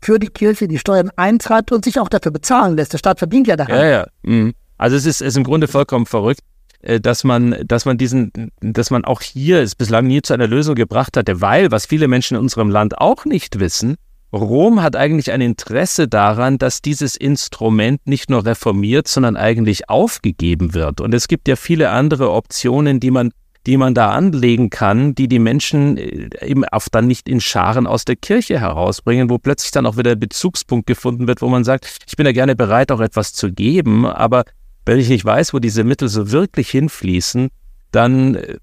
[0.00, 2.92] für die Kirche die Steuern eintreibt und sich auch dafür bezahlen lässt.
[2.92, 3.76] Der Staat verdient ja daran.
[3.76, 4.06] Ja, ja.
[4.22, 4.54] Mhm.
[4.78, 8.90] Also es ist, ist im Grunde vollkommen verrückt, äh, dass man, dass man diesen, dass
[8.90, 12.36] man auch hier es bislang nie zu einer Lösung gebracht hatte, weil, was viele Menschen
[12.36, 13.96] in unserem Land auch nicht wissen,
[14.32, 20.74] Rom hat eigentlich ein Interesse daran, dass dieses Instrument nicht nur reformiert, sondern eigentlich aufgegeben
[20.74, 21.00] wird.
[21.00, 23.30] Und es gibt ja viele andere Optionen, die man
[23.66, 27.88] die man da anlegen kann, die die Menschen äh, eben auch dann nicht in Scharen
[27.88, 31.64] aus der Kirche herausbringen, wo plötzlich dann auch wieder ein Bezugspunkt gefunden wird, wo man
[31.64, 34.44] sagt, ich bin ja gerne bereit, auch etwas zu geben, aber
[34.86, 37.50] wenn ich nicht weiß, wo diese Mittel so wirklich hinfließen,
[37.90, 38.56] dann äh,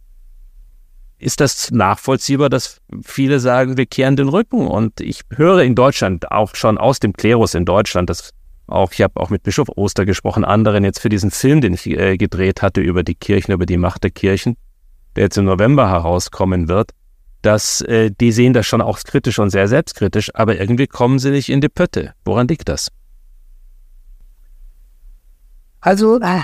[1.19, 4.67] ist das nachvollziehbar, dass viele sagen, wir kehren den Rücken.
[4.67, 8.31] Und ich höre in Deutschland auch schon aus dem Klerus in Deutschland, dass
[8.67, 11.85] auch, ich habe auch mit Bischof Oster gesprochen, anderen jetzt für diesen Film, den ich
[11.87, 14.55] äh, gedreht hatte über die Kirchen, über die Macht der Kirchen,
[15.15, 16.91] der jetzt im November herauskommen wird,
[17.41, 21.31] dass äh, die sehen das schon auch kritisch und sehr selbstkritisch, aber irgendwie kommen sie
[21.31, 22.13] nicht in die Pötte.
[22.23, 22.89] Woran liegt das?
[25.83, 26.39] Also äh,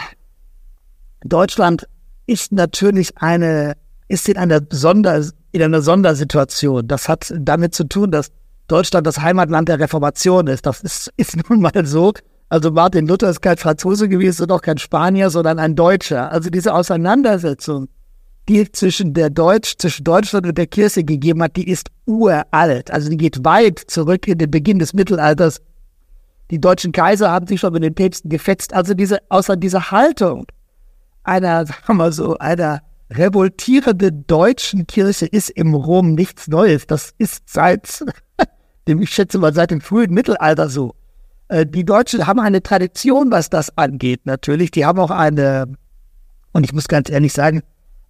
[1.24, 1.88] Deutschland
[2.28, 3.78] ist natürlich eine,
[4.10, 5.24] ist in einer, Sonder,
[5.54, 6.86] in einer Sondersituation.
[6.90, 8.32] Das hat damit zu tun, dass
[8.68, 10.66] Deutschland das Heimatland der Reformation ist.
[10.66, 12.12] Das ist, ist nun mal so.
[12.50, 16.30] Also Martin Luther ist kein Franzose gewesen und auch kein Spanier, sondern ein Deutscher.
[16.32, 17.88] Also diese Auseinandersetzung
[18.50, 22.90] die zwischen der Deutsch, zwischen Deutschland und der Kirche gegeben hat, die ist uralt.
[22.92, 25.62] Also die geht weit zurück in den Beginn des Mittelalters.
[26.52, 28.74] Die deutschen Kaiser haben sich schon mit den Päpsten gefetzt.
[28.74, 30.46] Also diese, außer dieser Haltung
[31.24, 32.82] einer, sagen wir so, einer
[33.12, 36.88] revoltierenden deutschen Kirche ist im Rom nichts Neues.
[36.88, 38.04] Das ist seit,
[38.86, 40.96] ich schätze mal, seit dem frühen Mittelalter so.
[41.48, 44.72] Äh, die Deutschen haben eine Tradition, was das angeht, natürlich.
[44.72, 45.74] Die haben auch eine,
[46.54, 47.62] und ich muss ganz ehrlich sagen,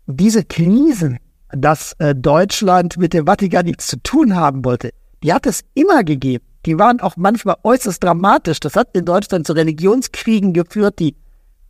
[0.08, 1.20] diese Krisen,
[1.52, 4.92] dass äh, Deutschland mit dem Vatikan nichts zu tun haben wollte,
[5.24, 6.46] die hat es immer gegeben.
[6.66, 8.60] Die waren auch manchmal äußerst dramatisch.
[8.60, 11.16] Das hat in Deutschland zu Religionskriegen geführt, die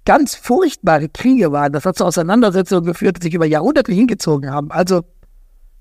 [0.05, 1.71] ganz furchtbare Kriege waren.
[1.73, 4.71] Das hat zu Auseinandersetzungen geführt, die sich über Jahrhunderte hingezogen haben.
[4.71, 5.01] Also,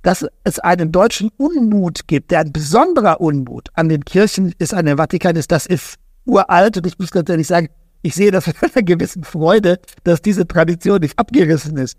[0.02, 4.86] dass es einen deutschen Unmut gibt, der ein besonderer Unmut an den Kirchen ist, an
[4.86, 6.76] dem Vatikan ist, das ist uralt.
[6.76, 7.68] Und ich muss ganz ehrlich sagen,
[8.02, 11.96] ich sehe das mit einer gewissen Freude, dass diese Tradition nicht abgerissen ist.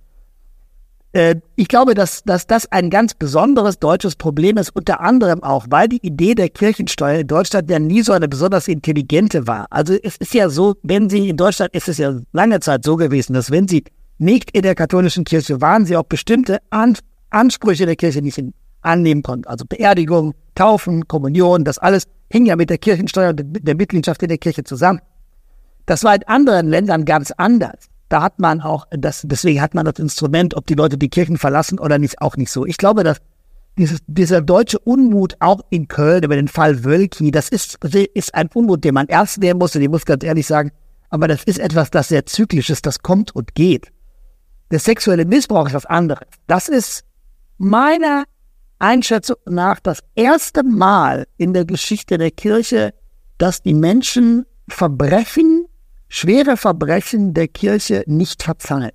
[1.12, 5.66] Äh, ich glaube, dass, dass das ein ganz besonderes deutsches Problem ist, unter anderem auch,
[5.70, 9.68] weil die Idee der Kirchensteuer in Deutschland ja nie so eine besonders intelligente war.
[9.72, 12.96] Also es ist ja so, wenn Sie in Deutschland ist es ja lange Zeit so
[12.96, 13.84] gewesen, dass wenn Sie
[14.20, 16.96] nicht in der katholischen Kirche waren, Sie auch bestimmte An
[17.32, 18.42] Ansprüche der Kirche nicht
[18.82, 19.48] annehmen konnten.
[19.48, 24.30] Also Beerdigung, Taufen, Kommunion, das alles hing ja mit der Kirchensteuer und der Mitgliedschaft in
[24.30, 25.00] der Kirche zusammen.
[25.86, 29.86] Das war in anderen Ländern ganz anders da hat man auch, das, deswegen hat man
[29.86, 32.66] das Instrument, ob die Leute die Kirchen verlassen oder nicht, auch nicht so.
[32.66, 33.18] Ich glaube, dass
[33.78, 37.78] dieses, dieser deutsche Unmut auch in Köln über den Fall Wölki, das ist,
[38.14, 40.72] ist ein Unmut, den man erst nehmen muss, und ich muss ganz ehrlich sagen,
[41.10, 43.92] aber das ist etwas, das sehr zyklisch ist, das kommt und geht.
[44.72, 46.28] Der sexuelle Missbrauch ist was anderes.
[46.48, 47.04] Das ist
[47.58, 48.26] meiner
[48.80, 52.94] Einschätzung nach das erste Mal in der Geschichte der Kirche,
[53.38, 55.66] dass die Menschen Verbrechen
[56.10, 58.92] schwere Verbrechen der Kirche nicht verzeihen.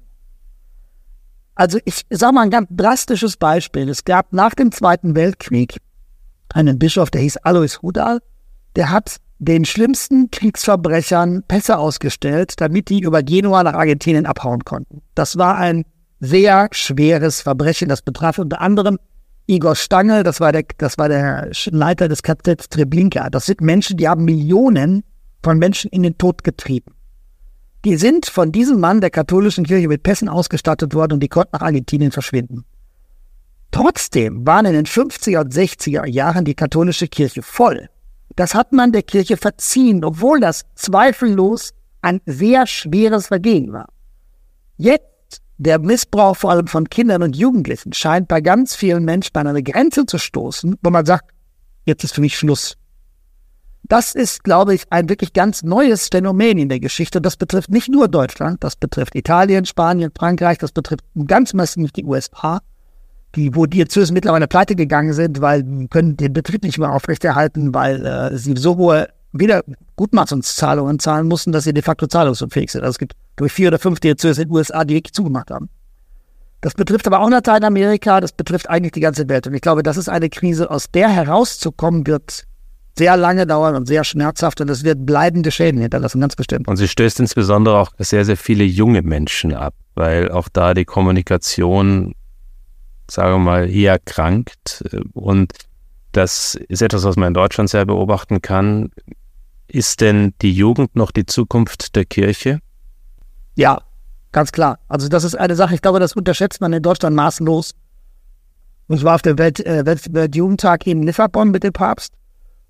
[1.54, 3.88] Also ich sage mal ein ganz drastisches Beispiel.
[3.88, 5.78] Es gab nach dem Zweiten Weltkrieg
[6.52, 8.20] einen Bischof, der hieß Alois Hudal,
[8.76, 15.02] der hat den schlimmsten Kriegsverbrechern Pässe ausgestellt, damit die über Genua nach Argentinien abhauen konnten.
[15.14, 15.84] Das war ein
[16.20, 17.88] sehr schweres Verbrechen.
[17.88, 18.98] Das betraf unter anderem
[19.46, 23.28] Igor Stangl, das war der, das war der Leiter des KZ Treblinka.
[23.30, 25.04] Das sind Menschen, die haben Millionen
[25.42, 26.94] von Menschen in den Tod getrieben.
[27.84, 31.50] Die sind von diesem Mann der katholischen Kirche mit Pässen ausgestattet worden und die konnten
[31.52, 32.64] nach Argentinien verschwinden.
[33.70, 37.90] Trotzdem waren in den 50er und 60er Jahren die katholische Kirche voll.
[38.36, 43.88] Das hat man der Kirche verziehen, obwohl das zweifellos ein sehr schweres Vergehen war.
[44.76, 49.46] Jetzt, der Missbrauch vor allem von Kindern und Jugendlichen scheint bei ganz vielen Menschen an
[49.46, 51.30] eine Grenze zu stoßen, wo man sagt,
[51.84, 52.76] jetzt ist für mich Schluss.
[53.86, 57.20] Das ist, glaube ich, ein wirklich ganz neues Phänomen in der Geschichte.
[57.20, 62.04] Das betrifft nicht nur Deutschland, das betrifft Italien, Spanien, Frankreich, das betrifft ganz massiv die
[62.04, 62.62] USA,
[63.34, 66.92] die, wo die Diözesen mittlerweile pleite gegangen sind, weil sie können den Betrieb nicht mehr
[66.92, 69.64] aufrechterhalten, weil äh, sie so hohe wieder
[69.96, 72.82] Gutmachungszahlungen zahlen mussten, dass sie de facto zahlungsunfähig sind.
[72.82, 75.68] Also es gibt durch vier oder fünf Diözesen in den USA, die wirklich zugemacht haben.
[76.62, 79.46] Das betrifft aber auch Lateinamerika, das betrifft eigentlich die ganze Welt.
[79.46, 82.46] Und ich glaube, das ist eine Krise, aus der herauszukommen wird
[82.96, 86.68] sehr lange dauern und sehr schmerzhaft und es wird bleibende Schäden hinterlassen, ganz bestimmt.
[86.68, 90.84] Und sie stößt insbesondere auch sehr, sehr viele junge Menschen ab, weil auch da die
[90.84, 92.14] Kommunikation,
[93.10, 94.84] sagen wir mal, eher krankt.
[95.12, 95.52] Und
[96.12, 98.90] das ist etwas, was man in Deutschland sehr beobachten kann.
[99.66, 102.60] Ist denn die Jugend noch die Zukunft der Kirche?
[103.56, 103.80] Ja,
[104.30, 104.78] ganz klar.
[104.86, 107.74] Also das ist eine Sache, ich glaube, das unterschätzt man in Deutschland maßlos.
[108.86, 112.12] Und ich war auf dem Welt, äh, Welt, Weltjugendtag in Lissabon mit dem Papst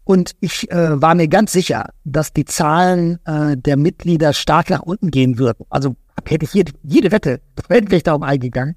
[0.04, 4.82] und ich äh, war mir ganz sicher, dass die Zahlen äh, der Mitglieder stark nach
[4.82, 5.64] unten gehen würden.
[5.70, 8.76] Also hätte ich jede, jede Wette, wäre ich darum eingegangen,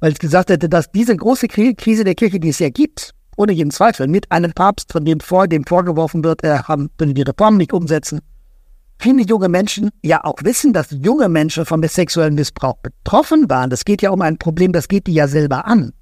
[0.00, 3.52] weil ich gesagt hätte, dass diese große Krise der Kirche, die es ja gibt, ohne
[3.52, 7.22] jeden Zweifel, mit einem Papst, von dem vor dem vorgeworfen wird, er haben, würde die
[7.22, 8.20] Reformen nicht umsetzen,
[8.98, 13.70] viele junge Menschen ja auch wissen, dass junge Menschen vom sexuellen Missbrauch betroffen waren.
[13.70, 15.92] Das geht ja um ein Problem, das geht die ja selber an.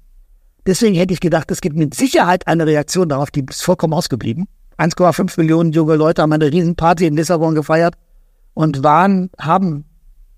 [0.65, 4.47] Deswegen hätte ich gedacht, es gibt mit Sicherheit eine Reaktion darauf, die ist vollkommen ausgeblieben.
[4.77, 7.95] 1,5 Millionen junge Leute haben eine Riesenparty in Lissabon gefeiert
[8.53, 9.85] und waren, haben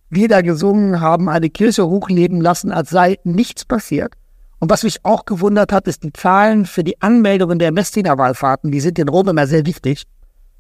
[0.10, 4.14] Lieder gesungen, haben eine Kirche hochleben lassen, als sei nichts passiert.
[4.60, 8.80] Und was mich auch gewundert hat, ist die Zahlen für die Anmeldungen der Messdiener-Wallfahrten, die
[8.80, 10.04] sind in Rom immer sehr wichtig.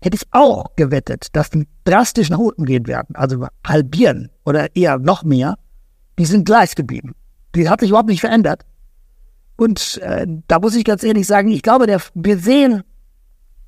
[0.01, 4.99] Hätte ich auch gewettet, dass die drastisch nach unten gehen werden, also halbieren oder eher
[4.99, 5.55] noch mehr.
[6.19, 7.15] Die sind gleich geblieben.
[7.55, 8.63] Die hat sich überhaupt nicht verändert.
[9.55, 12.83] Und äh, da muss ich ganz ehrlich sagen, ich glaube, der, wir sehen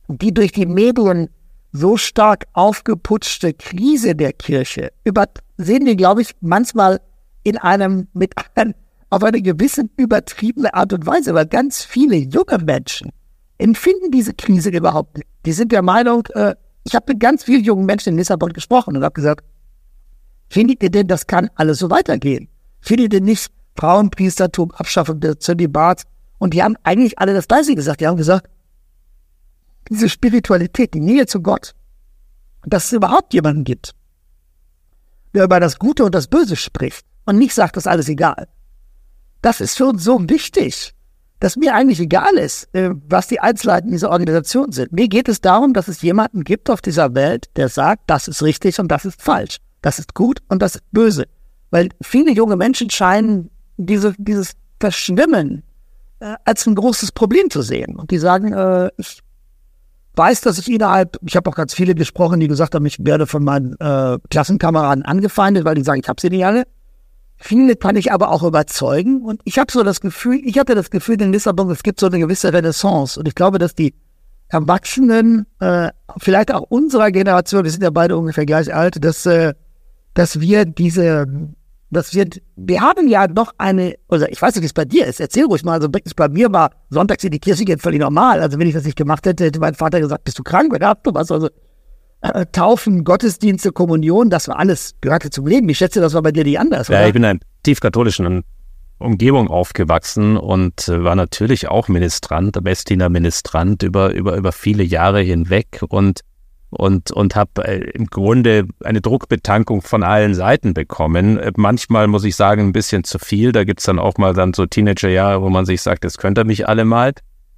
[0.10, 1.30] die durch die Medien
[1.72, 7.00] so stark aufgeputschte Krise der Kirche übersehen wir, glaube ich, manchmal
[7.44, 8.74] in einem, mit einem,
[9.12, 13.12] auf eine gewisse übertriebene Art und Weise, weil ganz viele junge Menschen
[13.60, 15.28] empfinden diese Krise überhaupt nicht.
[15.46, 18.98] Die sind der Meinung, äh, ich habe mit ganz vielen jungen Menschen in Lissabon gesprochen
[18.98, 19.46] und habe gesagt,
[20.50, 22.48] findet ihr denn, das kann alles so weitergehen?
[22.82, 26.04] Findet ihr nicht Frauenpriestertum, Abschaffung der Zölibat?
[26.40, 28.02] Und die haben eigentlich alle das Gleiche gesagt.
[28.02, 28.50] Die haben gesagt,
[29.90, 31.74] diese Spiritualität, die Nähe zu Gott,
[32.66, 33.94] dass es überhaupt jemanden gibt,
[35.34, 38.48] der über das Gute und das Böse spricht und nicht sagt, das ist alles egal.
[39.42, 40.94] Das ist für uns so wichtig,
[41.40, 44.92] dass mir eigentlich egal ist, äh, was die Einzelheiten dieser Organisation sind.
[44.92, 48.44] Mir geht es darum, dass es jemanden gibt auf dieser Welt, der sagt, das ist
[48.44, 49.60] richtig und das ist falsch.
[49.82, 51.26] Das ist gut und das ist böse.
[51.70, 55.64] Weil viele junge Menschen scheinen diese, dieses Verschwimmen
[56.20, 57.96] äh, als ein großes Problem zu sehen.
[57.96, 59.22] Und die sagen, äh, ich
[60.20, 63.26] weiß, dass ich innerhalb, ich habe auch ganz viele gesprochen, die gesagt haben, ich werde
[63.26, 66.66] von meinen äh, Klassenkameraden angefeindet, weil die sagen, ich habe sie nicht alle.
[67.38, 69.22] Viele kann ich aber auch überzeugen.
[69.22, 72.08] Und ich habe so das Gefühl, ich hatte das Gefühl in Lissabon, es gibt so
[72.08, 73.18] eine gewisse Renaissance.
[73.18, 73.96] Und ich glaube, dass die
[74.50, 79.54] Erwachsenen, äh, vielleicht auch unserer Generation, wir sind ja beide ungefähr gleich alt, dass, äh,
[80.16, 81.28] dass wir diese
[81.92, 85.08] das wird, wir haben ja noch eine, oder ich weiß nicht, wie es bei dir
[85.08, 88.42] ist, erzähl ruhig mal, also bei mir war sonntags in die Kirche gehen völlig normal.
[88.42, 90.90] Also wenn ich das nicht gemacht hätte, hätte mein Vater gesagt, bist du krank oder
[90.90, 91.32] hast du was?
[91.32, 91.50] Also
[92.22, 95.68] äh, Taufen, Gottesdienste, Kommunion, das war alles, gehörte zum Leben.
[95.70, 97.02] Ich schätze, das war bei dir nicht anders, oder?
[97.02, 98.44] Ja, ich bin in einer tief katholischen
[99.00, 105.22] Umgebung aufgewachsen und äh, war natürlich auch Ministrant, Messdiener Ministrant über, über, über viele Jahre
[105.22, 106.22] hinweg und
[106.70, 111.38] und, und habe äh, im Grunde eine Druckbetankung von allen Seiten bekommen.
[111.38, 113.52] Äh, manchmal muss ich sagen, ein bisschen zu viel.
[113.52, 116.46] Da gibt's dann auch mal dann so Teenagerjahre, wo man sich sagt, das könnt ihr
[116.46, 117.14] mich alle mal.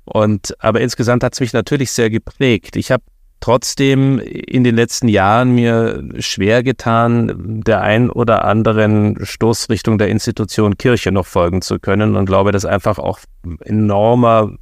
[0.06, 2.76] Und aber insgesamt hat's mich natürlich sehr geprägt.
[2.76, 3.04] Ich habe
[3.40, 10.78] trotzdem in den letzten Jahren mir schwer getan, der ein oder anderen Stoßrichtung der Institution
[10.78, 13.20] Kirche noch folgen zu können und glaube, dass einfach auch
[13.60, 14.54] enormer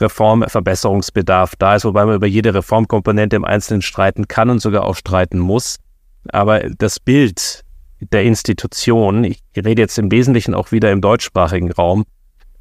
[0.00, 4.96] Reformverbesserungsbedarf da ist, wobei man über jede Reformkomponente im Einzelnen streiten kann und sogar auch
[4.96, 5.76] streiten muss.
[6.28, 7.64] Aber das Bild
[8.00, 12.04] der Institution, ich rede jetzt im Wesentlichen auch wieder im deutschsprachigen Raum,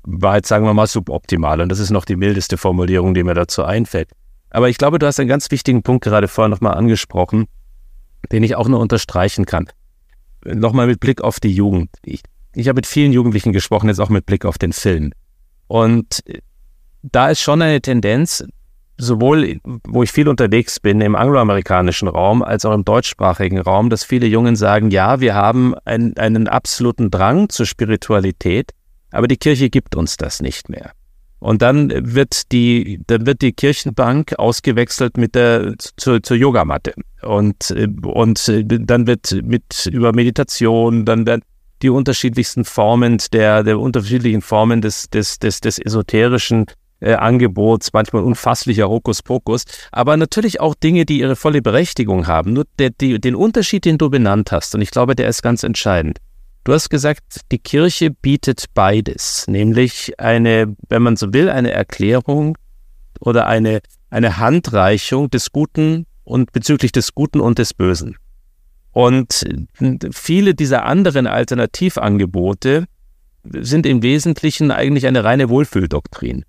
[0.03, 1.61] war jetzt, sagen wir mal, suboptimal.
[1.61, 4.09] Und das ist noch die mildeste Formulierung, die mir dazu einfällt.
[4.49, 7.45] Aber ich glaube, du hast einen ganz wichtigen Punkt gerade vorher nochmal angesprochen,
[8.31, 9.67] den ich auch nur unterstreichen kann.
[10.45, 11.89] Nochmal mit Blick auf die Jugend.
[12.03, 12.21] Ich,
[12.55, 15.11] ich habe mit vielen Jugendlichen gesprochen, jetzt auch mit Blick auf den Film.
[15.67, 16.23] Und
[17.11, 18.43] da ist schon eine Tendenz,
[18.97, 24.03] sowohl wo ich viel unterwegs bin im angloamerikanischen Raum als auch im deutschsprachigen Raum, dass
[24.03, 28.71] viele Jungen sagen, ja, wir haben ein, einen absoluten Drang zur Spiritualität,
[29.11, 30.91] aber die Kirche gibt uns das nicht mehr.
[31.39, 37.75] Und dann wird die, dann wird die Kirchenbank ausgewechselt mit der zur, zur Yogamatte und
[38.03, 41.43] und dann wird mit über Meditation, dann werden
[41.83, 46.65] die unterschiedlichsten Formen der der unterschiedlichen Formen des des des, des esoterischen
[46.99, 52.53] äh, Angebots, manchmal unfasslicher Hokuspokus, aber natürlich auch Dinge, die ihre volle Berechtigung haben.
[52.53, 55.63] Nur der, die, den Unterschied, den du benannt hast, und ich glaube, der ist ganz
[55.63, 56.19] entscheidend.
[56.63, 62.57] Du hast gesagt, die Kirche bietet beides, nämlich eine, wenn man so will, eine Erklärung
[63.21, 63.79] oder eine,
[64.09, 68.17] eine Handreichung des Guten und bezüglich des Guten und des Bösen.
[68.91, 69.45] Und
[70.11, 72.85] viele dieser anderen Alternativangebote
[73.43, 76.43] sind im Wesentlichen eigentlich eine reine Wohlfühldoktrin.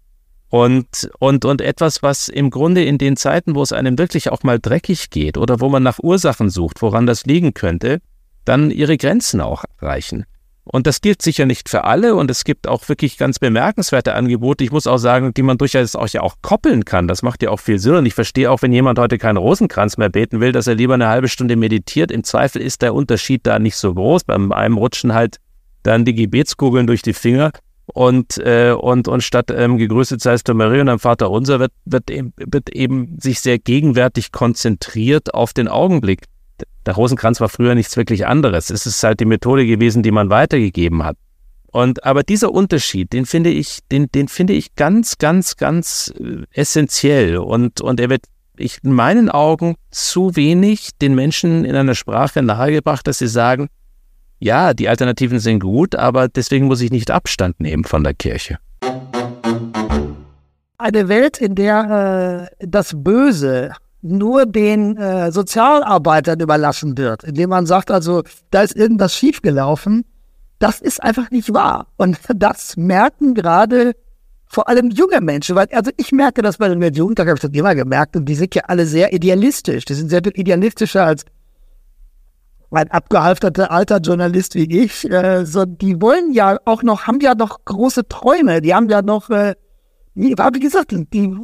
[0.50, 4.42] Und, und, und etwas, was im Grunde in den Zeiten, wo es einem wirklich auch
[4.42, 8.00] mal dreckig geht oder wo man nach Ursachen sucht, woran das liegen könnte,
[8.44, 10.24] dann ihre Grenzen auch erreichen.
[10.70, 14.64] Und das gilt sicher nicht für alle und es gibt auch wirklich ganz bemerkenswerte Angebote.
[14.64, 17.08] Ich muss auch sagen, die man durchaus auch ja auch koppeln kann.
[17.08, 17.94] Das macht ja auch viel Sinn.
[17.94, 20.94] Und ich verstehe auch, wenn jemand heute keinen Rosenkranz mehr beten will, dass er lieber
[20.94, 22.10] eine halbe Stunde meditiert.
[22.10, 24.24] Im Zweifel ist der Unterschied da nicht so groß.
[24.24, 25.38] Beim einem rutschen halt
[25.84, 27.50] dann die Gebetskugeln durch die Finger
[27.92, 31.72] und, äh, und, und statt ähm, gegrüßet seist du Maria und am Vater unser wird,
[31.84, 36.24] wird, eben, wird eben sich sehr gegenwärtig konzentriert auf den Augenblick
[36.86, 38.70] der Rosenkranz war früher nichts wirklich anderes.
[38.70, 41.16] Es ist halt die Methode gewesen, die man weitergegeben hat.
[41.70, 46.44] Und aber dieser Unterschied, den finde ich, den, den finde ich ganz, ganz, ganz äh,
[46.52, 47.36] essentiell.
[47.36, 48.22] Und, und er wird
[48.56, 53.68] ich, in meinen Augen zu wenig den Menschen in einer Sprache nahegebracht, dass sie sagen,
[54.38, 58.58] ja, die Alternativen sind gut, aber deswegen muss ich nicht Abstand nehmen von der Kirche.
[60.78, 67.66] Eine Welt, in der äh, das Böse nur den äh, Sozialarbeitern überlassen wird, indem man
[67.66, 70.04] sagt, also da ist irgendwas schiefgelaufen,
[70.60, 71.88] das ist einfach nicht wahr.
[71.96, 73.94] Und das merken gerade
[74.46, 77.50] vor allem junge Menschen, weil also ich merke das bei den Jugendtag, habe ich das
[77.50, 79.84] immer gemerkt, und die sind ja alle sehr idealistisch.
[79.84, 81.24] Die sind sehr viel idealistischer als
[82.70, 85.10] ein abgehalfterter alter Journalist wie ich.
[85.10, 89.02] Äh, so, die wollen ja auch noch, haben ja noch große Träume, die haben ja
[89.02, 89.54] noch, äh,
[90.14, 91.36] wie, wie gesagt, die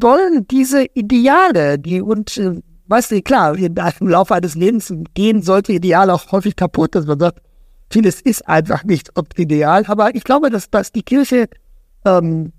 [0.00, 5.74] wollen diese Ideale, die und äh, weißt du, klar, im Laufe eines Lebens gehen solche
[5.74, 7.40] Ideale auch häufig kaputt, dass man sagt,
[7.90, 9.84] vieles ist einfach nicht ideal.
[9.86, 11.48] Aber ich glaube, dass, dass die Kirche
[12.04, 12.52] ähm,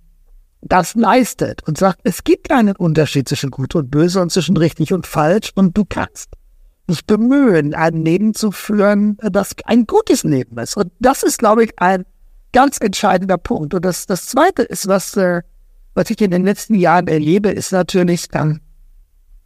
[0.62, 4.94] das leistet und sagt, es gibt einen Unterschied zwischen gut und böse und zwischen richtig
[4.94, 6.30] und falsch und du kannst
[6.90, 10.76] dich bemühen, ein Leben zu führen, das ein gutes Leben ist.
[10.76, 12.06] Und das ist, glaube ich, ein
[12.52, 13.74] ganz entscheidender Punkt.
[13.74, 15.42] Und das, das Zweite ist, was äh,
[16.00, 18.62] was ich in den letzten Jahren erlebe, ist natürlich, ähm,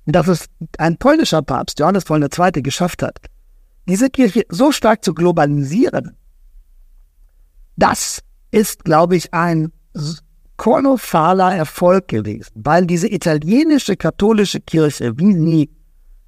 [0.06, 0.46] dass es
[0.78, 3.18] ein polnischer Papst, Johannes Paul II., geschafft hat,
[3.88, 6.16] diese Kirche so stark zu globalisieren.
[7.76, 8.20] Das
[8.52, 9.72] ist, glaube ich, ein
[10.58, 15.70] kolossaler Erfolg gewesen, weil diese italienische katholische Kirche, wie sie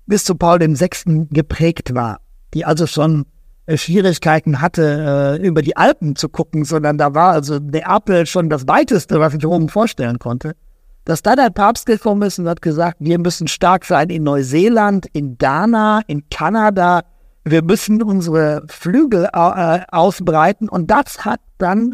[0.05, 1.27] bis zu Paul VI.
[1.31, 2.19] geprägt war,
[2.53, 3.25] die also schon
[3.65, 8.49] äh, Schwierigkeiten hatte, äh, über die Alpen zu gucken, sondern da war also Neapel schon
[8.49, 10.55] das weiteste, was ich oben vorstellen konnte.
[11.03, 15.07] Dass da der Papst gekommen ist und hat gesagt, wir müssen stark sein in Neuseeland,
[15.13, 17.03] in Ghana, in Kanada,
[17.43, 21.93] wir müssen unsere Flügel äh, ausbreiten und das hat dann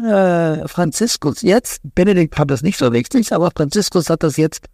[0.66, 4.66] Franziskus jetzt, Benedikt fand das nicht so wichtig, aber Franziskus hat das jetzt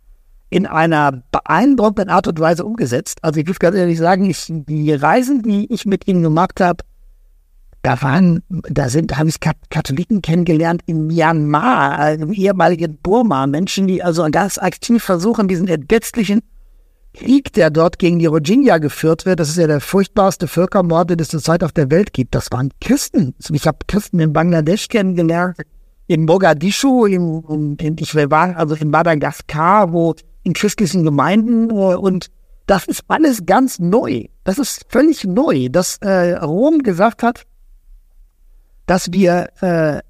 [0.50, 3.18] in einer beeindruckenden Art und Weise umgesetzt.
[3.22, 6.84] Also ich muss ganz ehrlich sagen, ich, die Reisen, die ich mit ihm gemacht habe,
[7.82, 14.02] da waren, da sind, habe ich Katholiken kennengelernt in Myanmar, im ehemaligen Burma, Menschen, die
[14.02, 16.42] also ganz aktiv versuchen, diesen entsetzlichen
[17.14, 21.20] Krieg, der dort gegen die Rohingya geführt wird, das ist ja der furchtbarste Völkermord, den
[21.20, 22.34] es zurzeit auf der Welt gibt.
[22.34, 23.34] Das waren Christen.
[23.50, 25.56] Ich habe Christen in Bangladesch kennengelernt,
[26.06, 30.14] in Mogadischu, in, in, ich war also in Madagaskar, wo
[30.48, 32.28] in christlichen Gemeinden äh, und
[32.66, 34.24] das ist alles ganz neu.
[34.44, 37.44] Das ist völlig neu, dass äh, Rom gesagt hat,
[38.86, 40.00] dass wir äh,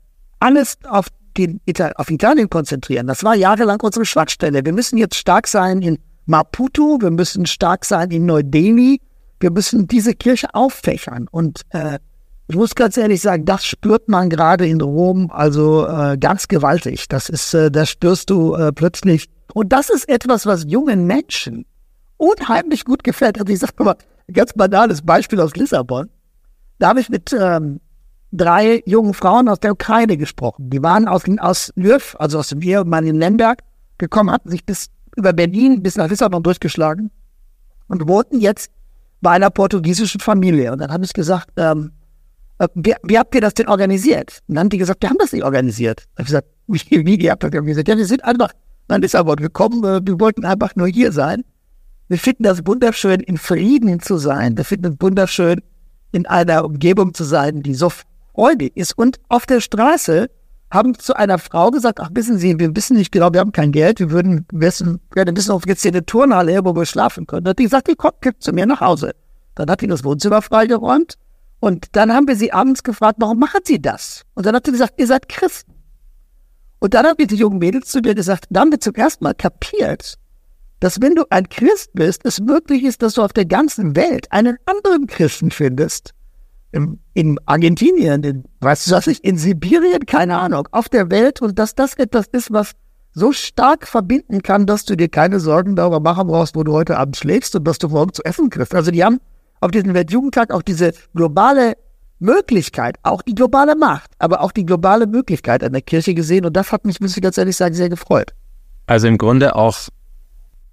[0.41, 1.61] alles auf, den,
[1.95, 3.07] auf Italien konzentrieren.
[3.07, 4.64] Das war jahrelang unsere Schwachstelle.
[4.64, 9.01] Wir müssen jetzt stark sein in Maputo, wir müssen stark sein in Neu-Delhi,
[9.41, 11.28] wir müssen diese Kirche auffächern.
[11.30, 11.99] Und äh,
[12.49, 17.07] ich muss ganz ehrlich sagen, das spürt man gerade in Rom also äh, ganz gewaltig.
[17.09, 19.28] Das ist, äh, das spürst du äh, plötzlich.
[19.55, 21.66] Und das ist etwas, was jungen Menschen
[22.16, 23.38] unheimlich gut gefällt.
[23.38, 23.96] Also ich sage mal,
[24.28, 26.11] ein ganz banales Beispiel aus Lissabon.
[26.78, 27.80] Da habe ich mit ähm,
[28.32, 30.70] drei jungen Frauen aus der Ukraine gesprochen.
[30.70, 33.62] Die waren aus, aus Lviv, also aus dem ehemaligen Lemberg,
[33.96, 37.11] gekommen, hatten sich bis über Berlin bis nach Lissabon durchgeschlagen
[37.88, 38.70] und wohnten jetzt
[39.20, 40.72] bei einer portugiesischen Familie.
[40.72, 41.92] Und dann habe ich gesagt, ähm,
[42.59, 44.40] äh, wie, wie habt ihr das denn organisiert?
[44.46, 46.05] Und dann haben die gesagt, wir haben das nicht organisiert.
[46.12, 47.88] Ich habe gesagt, wie, wie ihr habt das organisiert?
[47.88, 48.53] Ja, wir sind einfach
[48.89, 51.45] nach Lissabon gekommen, äh, wir wollten einfach nur hier sein.
[52.09, 54.57] Wir finden das wunderschön, in Frieden zu sein.
[54.57, 55.61] Wir finden es wunderschön,
[56.12, 57.91] in einer Umgebung zu sein, die so
[58.34, 58.97] freudig ist.
[58.97, 60.30] Und auf der Straße
[60.70, 63.72] haben zu einer Frau gesagt, ach, wissen Sie, wir wissen nicht genau, wir haben kein
[63.72, 67.26] Geld, wir würden wissen, gerne wissen, ob jetzt hier eine Turnhalle her, wo wir schlafen
[67.26, 67.45] können.
[67.45, 69.12] Dann hat die gesagt, die kommt, gibt zu mir nach Hause.
[69.55, 71.14] Dann hat die das Wohnzimmer freigeräumt
[71.61, 74.24] Und dann haben wir sie abends gefragt, warum machen sie das?
[74.34, 75.72] Und dann hat sie gesagt, ihr seid Christen.
[76.80, 79.34] Und dann haben wir die jungen Mädels zu mir gesagt, da haben wir zum Mal
[79.34, 80.14] kapiert,
[80.80, 84.30] dass wenn du ein Christ bist, es möglich ist, dass du auf der ganzen Welt
[84.30, 86.14] einen anderen Christen findest.
[86.70, 91.40] In, in Argentinien, in, weißt du was ich, in Sibirien, keine Ahnung, auf der Welt
[91.40, 92.72] und dass das etwas ist, was
[93.14, 96.98] so stark verbinden kann, dass du dir keine Sorgen darüber machen brauchst, wo du heute
[96.98, 98.74] Abend schläfst und was du morgen zu essen kriegst.
[98.74, 99.18] Also die haben
[99.60, 101.76] auf diesem Weltjugendtag auch diese globale
[102.18, 106.56] Möglichkeit, auch die globale Macht, aber auch die globale Möglichkeit an der Kirche gesehen und
[106.56, 108.34] das hat mich, muss ich ganz ehrlich sagen, sehr gefreut.
[108.86, 109.76] Also im Grunde auch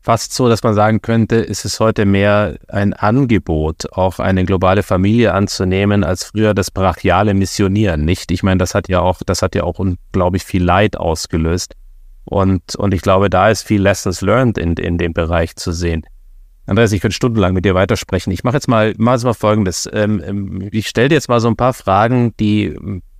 [0.05, 4.83] fast so, dass man sagen könnte, ist es heute mehr ein Angebot, auch eine globale
[4.83, 8.31] Familie anzunehmen, als früher das brachiale Missionieren, nicht?
[8.31, 11.73] Ich meine, das hat ja auch, das hat ja auch unglaublich viel Leid ausgelöst.
[12.23, 16.05] Und, und ich glaube, da ist viel Lessons learned in, in dem Bereich zu sehen.
[16.67, 18.33] Andreas, ich könnte stundenlang mit dir weitersprechen.
[18.33, 19.89] Ich mache jetzt mal, mach mal Folgendes.
[19.91, 22.75] Ähm, ähm, ich stelle dir jetzt mal so ein paar Fragen, die,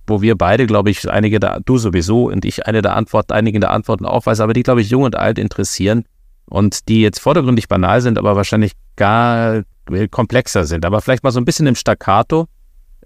[0.06, 3.60] wo wir beide, glaube ich, einige da, du sowieso und ich eine der Antworten, einige
[3.60, 6.04] der Antworten auch aber die, glaube ich, jung und alt interessieren
[6.46, 9.62] und die jetzt vordergründig banal sind, aber wahrscheinlich gar
[10.10, 10.84] komplexer sind.
[10.84, 12.46] Aber vielleicht mal so ein bisschen im Staccato.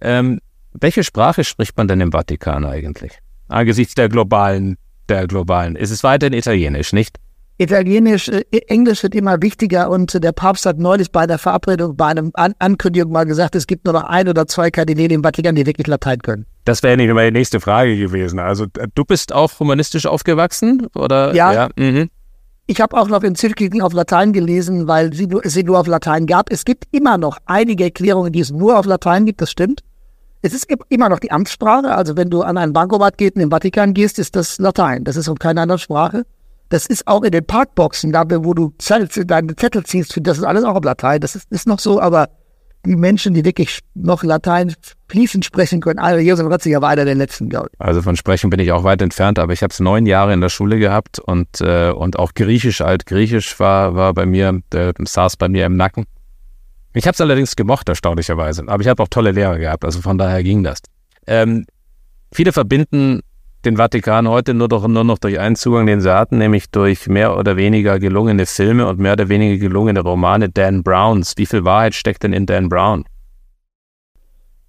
[0.01, 0.41] Ähm,
[0.73, 3.19] welche Sprache spricht man denn im Vatikan eigentlich?
[3.49, 4.79] Angesichts der globalen,
[5.09, 5.77] der globalen.
[5.77, 7.19] Ist es weiterhin Italienisch, nicht?
[7.61, 12.07] Italienisch, äh, Englisch wird immer wichtiger und der Papst hat neulich bei der Verabredung, bei
[12.07, 15.55] einer An Ankündigung mal gesagt, es gibt nur noch ein oder zwei Kardinäle im Vatikan,
[15.55, 16.47] die wirklich Latein können.
[16.65, 18.39] Das wäre nicht meine nächste Frage gewesen.
[18.39, 21.35] Also du bist auch humanistisch aufgewachsen, oder?
[21.35, 21.53] Ja.
[21.53, 21.69] ja.
[21.77, 22.09] Mhm.
[22.67, 26.25] Ich habe auch noch Enzykliken auf Latein gelesen, weil sie nur, sie nur auf Latein
[26.25, 26.51] gab.
[26.51, 29.83] Es gibt immer noch einige Erklärungen, die es nur auf Latein gibt, das stimmt.
[30.41, 31.95] Es ist immer noch die Amtssprache.
[31.95, 35.05] Also wenn du an einen Bankomat gehst und im Vatikan gehst, ist das Latein.
[35.05, 36.25] Das ist auf keine andere Sprache.
[36.71, 40.65] Das ist auch in den Parkboxen, da wo du deine Zettel ziehst, das ist alles
[40.65, 41.21] auch auf Latein.
[41.21, 42.29] Das ist, ist noch so, aber
[42.87, 44.73] die Menschen, die wirklich noch Latein
[45.09, 47.81] fließend sprechen können, also Josef Ratzinger war einer der letzten, glaube ich.
[47.81, 50.41] Also von Sprechen bin ich auch weit entfernt, aber ich habe es neun Jahre in
[50.41, 55.37] der Schule gehabt und, äh, und auch Griechisch, Altgriechisch war, war bei mir, äh, saß
[55.37, 56.07] bei mir im Nacken.
[56.95, 58.65] Ich habe es allerdings gemocht, erstaunlicherweise.
[58.69, 60.79] Aber ich habe auch tolle Lehrer gehabt, also von daher ging das.
[61.27, 61.67] Ähm,
[62.33, 63.21] viele verbinden
[63.65, 67.09] den Vatikan heute nur, doch, nur noch durch einen Zugang, den sie hatten, nämlich durch
[67.09, 71.35] mehr oder weniger gelungene Filme und mehr oder weniger gelungene Romane Dan Browns.
[71.37, 73.05] Wie viel Wahrheit steckt denn in Dan Brown?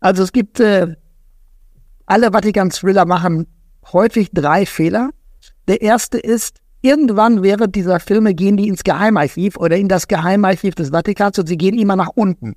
[0.01, 0.95] Also es gibt, äh,
[2.05, 3.47] alle Vatikan-Thriller machen
[3.93, 5.11] häufig drei Fehler.
[5.67, 10.75] Der erste ist, irgendwann während dieser Filme gehen die ins Geheimarchiv oder in das Geheimarchiv
[10.75, 12.55] des Vatikans und sie gehen immer nach unten.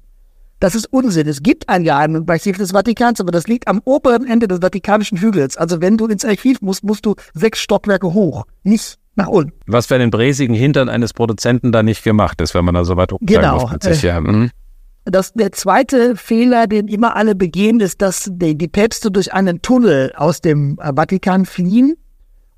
[0.60, 1.28] Das ist Unsinn.
[1.28, 5.56] Es gibt ein Geheimarchiv des Vatikans, aber das liegt am oberen Ende des Vatikanischen Hügels.
[5.56, 9.52] Also wenn du ins Archiv musst, musst du sechs Stockwerke hoch, nicht nach unten.
[9.66, 12.96] Was für den bräsigen Hintern eines Produzenten da nicht gemacht ist, wenn man da so
[12.96, 13.68] weit genau.
[13.68, 14.02] muss sich.
[14.02, 14.20] Ja.
[14.20, 14.50] Mhm.
[15.04, 19.60] Das, der zweite Fehler, den immer alle begehen, ist, dass die, die Päpste durch einen
[19.60, 21.96] Tunnel aus dem äh, Vatikan fliehen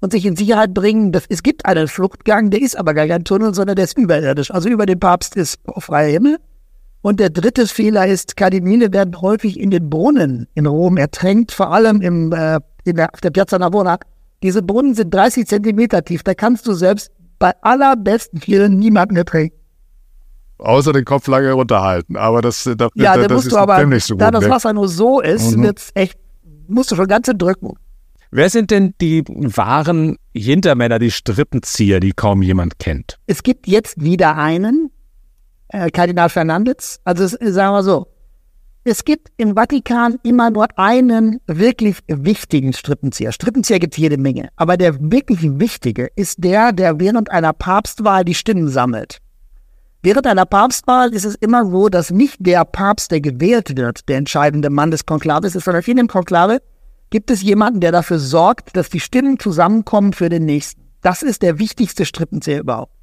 [0.00, 1.10] und sich in Sicherheit bringen.
[1.10, 4.52] Das, es gibt einen Fluchtgang, der ist aber gar kein Tunnel, sondern der ist überirdisch.
[4.52, 6.38] Also über dem Papst ist freier Himmel.
[7.06, 11.72] Und der dritte Fehler ist, Kardinäle werden häufig in den Brunnen in Rom ertränkt, vor
[11.72, 13.98] allem im, äh, in der, auf der Piazza Navona.
[14.42, 16.24] Diese Brunnen sind 30 Zentimeter tief.
[16.24, 19.56] Da kannst du selbst bei allerbesten Vielen niemanden ertränken.
[20.58, 22.16] Außer den Kopf lange runterhalten.
[22.16, 25.20] Aber das, das, ja, das, das ist du aber, so da das Wasser nur so
[25.20, 25.62] ist, mhm.
[25.62, 26.18] wird's echt,
[26.66, 27.74] musst du schon ganz drücken.
[28.32, 33.20] Wer sind denn die wahren Hintermänner, die Strippenzieher, die kaum jemand kennt?
[33.28, 34.90] Es gibt jetzt wieder einen,
[35.68, 37.00] äh, Kardinal Fernandez.
[37.04, 38.06] Also es, sagen wir so,
[38.84, 43.32] es gibt im Vatikan immer nur einen wirklich wichtigen Strippenzieher.
[43.32, 44.50] Strippenzieher gibt es jede Menge.
[44.54, 49.18] Aber der wirklich wichtige ist der, der während einer Papstwahl die Stimmen sammelt.
[50.02, 54.18] Während einer Papstwahl ist es immer so, dass nicht der Papst, der gewählt wird, der
[54.18, 56.62] entscheidende Mann des Konklaves ist, sondern in dem Konklave
[57.10, 60.82] gibt es jemanden, der dafür sorgt, dass die Stimmen zusammenkommen für den nächsten.
[61.02, 62.95] Das ist der wichtigste Strippenzieher überhaupt.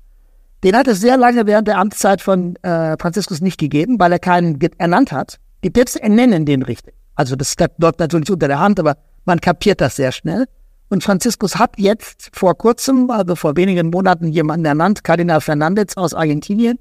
[0.63, 4.19] Den hat es sehr lange während der Amtszeit von äh, Franziskus nicht gegeben, weil er
[4.19, 5.39] keinen ernannt hat.
[5.63, 6.93] Die Päpste ernennen den richtig.
[7.15, 10.45] Also das läuft natürlich unter der Hand, aber man kapiert das sehr schnell.
[10.89, 16.13] Und Franziskus hat jetzt vor kurzem, also vor wenigen Monaten, jemanden ernannt, Kardinal Fernandez aus
[16.13, 16.79] Argentinien.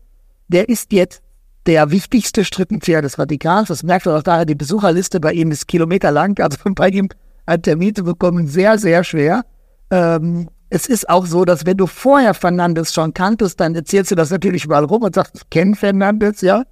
[0.49, 1.22] Der ist jetzt
[1.66, 3.68] der wichtigste Strippenzieher des Vatikans.
[3.68, 6.39] Das merkt man auch daher, die Besucherliste bei ihm ist kilometerlang.
[6.41, 7.09] Also bei ihm
[7.47, 9.45] einen Termin zu bekommen, sehr, sehr schwer.
[9.91, 14.14] Ähm, es ist auch so, dass wenn du vorher Fernandes schon kanntest, dann erzählst du
[14.14, 16.62] das natürlich überall rum und sagst, ich kenne Fernandes, ja.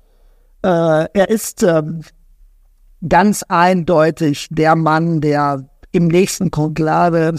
[0.62, 2.00] Äh, er ist ähm,
[3.06, 7.34] ganz eindeutig der Mann, der im nächsten Konklave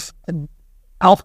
[0.99, 1.24] auch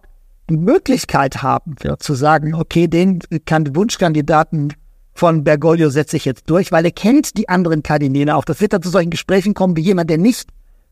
[0.49, 4.73] die Möglichkeit haben wird, zu sagen, okay, den kann Wunschkandidaten
[5.13, 8.45] von Bergoglio setzt sich jetzt durch, weil er kennt die anderen Kardinäle auch.
[8.45, 10.49] Das wird dann zu solchen Gesprächen kommen, wie jemand, der nicht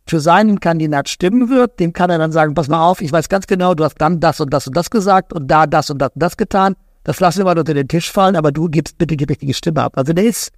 [0.08, 3.28] für seinen Kandidat stimmen wird, dem kann er dann sagen, pass mal auf, ich weiß
[3.28, 6.00] ganz genau, du hast dann das und das und das gesagt und da das und
[6.00, 6.76] das und das getan.
[7.04, 9.82] Das lassen wir mal unter den Tisch fallen, aber du gibst bitte die richtige Stimme
[9.82, 9.94] ab.
[9.96, 10.52] Also der ist,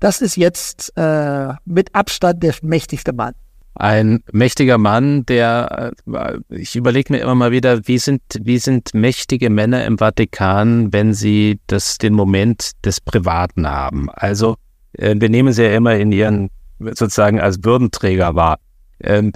[0.00, 3.34] das ist jetzt äh, mit Abstand der mächtigste Mann.
[3.74, 8.92] Ein mächtiger Mann, der, äh, ich überlege mir immer mal wieder, wie sind, wie sind
[8.92, 14.08] mächtige Männer im Vatikan, wenn sie das, den Moment des Privaten haben?
[14.10, 14.56] Also,
[14.94, 18.58] äh, wir nehmen sie ja immer in ihren, sozusagen als Würdenträger wahr.
[19.00, 19.32] Ähm,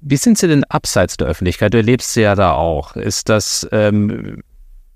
[0.00, 1.72] wie sind Sie denn abseits der Öffentlichkeit?
[1.72, 2.96] Du erlebst sie ja da auch.
[2.96, 4.42] Ist das, ähm,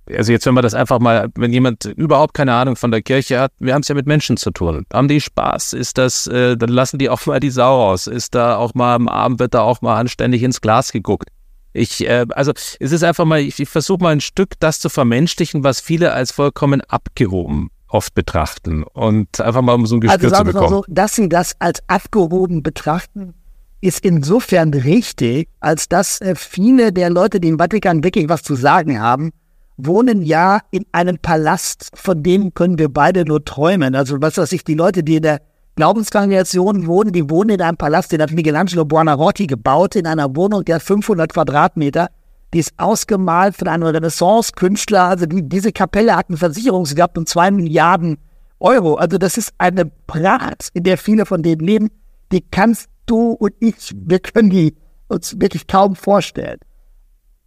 [0.09, 3.41] also jetzt wenn man das einfach mal, wenn jemand überhaupt keine Ahnung von der Kirche
[3.41, 4.85] hat, wir haben es ja mit Menschen zu tun.
[4.93, 5.73] Haben die Spaß?
[5.73, 8.07] Ist das, äh, dann lassen die auch mal die Sau raus.
[8.07, 11.29] Ist da auch mal am Abend wird da auch mal anständig ins Glas geguckt.
[11.73, 14.89] Ich, äh, also es ist einfach mal, ich, ich versuche mal ein Stück das zu
[14.89, 20.33] vermenschlichen, was viele als vollkommen abgehoben oft betrachten und einfach mal um so ein Gespür
[20.33, 20.69] also zu bekommen.
[20.69, 23.35] So, dass sie das als abgehoben betrachten,
[23.81, 28.55] ist insofern richtig, als dass äh, viele der Leute, die im Vatikan wirklich was zu
[28.55, 29.31] sagen haben,
[29.77, 33.95] wohnen ja in einem Palast, von dem können wir beide nur träumen.
[33.95, 35.41] Also was weiß ich, die Leute, die in der
[35.77, 40.65] Glaubenskongregation wohnen, die wohnen in einem Palast, den hat Michelangelo Buonarroti gebaut, in einer Wohnung,
[40.65, 42.09] der 500 Quadratmeter.
[42.53, 45.05] Die ist ausgemalt von einem Renaissance-Künstler.
[45.05, 48.19] Also die, diese Kapelle hat einen Versicherungswert um zwei Milliarden
[48.59, 48.97] Euro.
[48.97, 51.89] Also das ist eine Pracht, in der viele von denen leben.
[52.33, 54.77] Die kannst du und ich, wir können die
[55.09, 56.59] uns wirklich kaum vorstellen.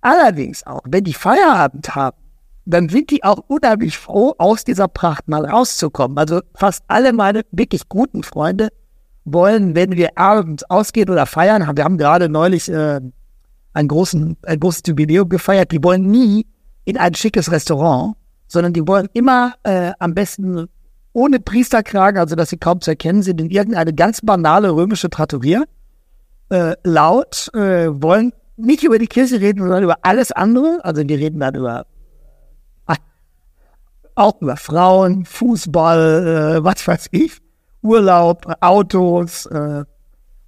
[0.02, 2.18] Allerdings auch, wenn die Feierabend haben,
[2.66, 6.18] dann sind die auch unheimlich froh, aus dieser Pracht mal rauszukommen.
[6.18, 8.70] Also fast alle meine wirklich guten Freunde
[9.26, 13.00] wollen, wenn wir abends ausgehen oder feiern, wir haben gerade neulich äh,
[13.74, 16.46] einen großen, ein großes Jubiläum gefeiert, die wollen nie
[16.86, 18.16] in ein schickes Restaurant,
[18.48, 20.68] sondern die wollen immer äh, am besten
[21.14, 25.64] ohne Priesterkragen, also dass sie kaum zu erkennen sind, in irgendeine ganz banale römische Trattoria,
[26.50, 30.80] äh, laut, äh, wollen nicht über die Kirche reden, sondern über alles andere.
[30.84, 31.86] Also die reden dann über
[34.16, 37.38] auch über Frauen, Fußball, äh, was weiß ich,
[37.82, 39.46] Urlaub, Autos.
[39.48, 39.86] Äh,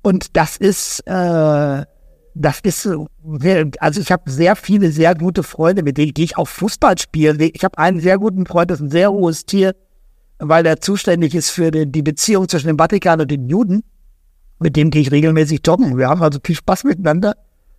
[0.04, 1.86] und das ist, äh,
[2.36, 2.88] das ist,
[3.80, 7.40] also ich habe sehr viele sehr gute Freunde, mit denen gehe ich auch Fußball spielen.
[7.40, 9.74] Ich habe einen sehr guten Freund, das ist ein sehr hohes Tier,
[10.40, 13.84] weil er zuständig ist für die, Beziehung zwischen dem Vatikan und den Juden.
[14.60, 15.98] Mit dem gehe ich regelmäßig joggen.
[15.98, 17.36] Wir haben also viel Spaß miteinander.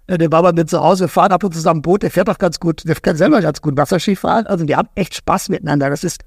[0.06, 2.10] Äh, der war bei mir zu Hause, wir fahren ab und zu zusammen Boot, der
[2.10, 4.46] fährt auch ganz gut, der kann selber ganz gut Wasserski fahren.
[4.46, 5.90] Also die haben echt Spaß miteinander.
[5.90, 6.22] Das ist,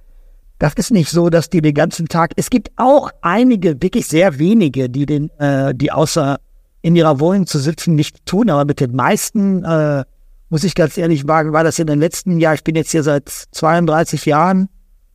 [0.58, 2.32] das ist nicht so, dass die den ganzen Tag.
[2.36, 6.40] Es gibt auch einige, wirklich sehr wenige, die den, äh, die außer
[6.82, 10.04] in ihrer Wohnung zu sitzen nicht tun, aber mit den meisten, äh,
[10.50, 13.04] muss ich ganz ehrlich sagen, war das in den letzten Jahren, ich bin jetzt hier
[13.04, 14.70] seit 32 Jahren,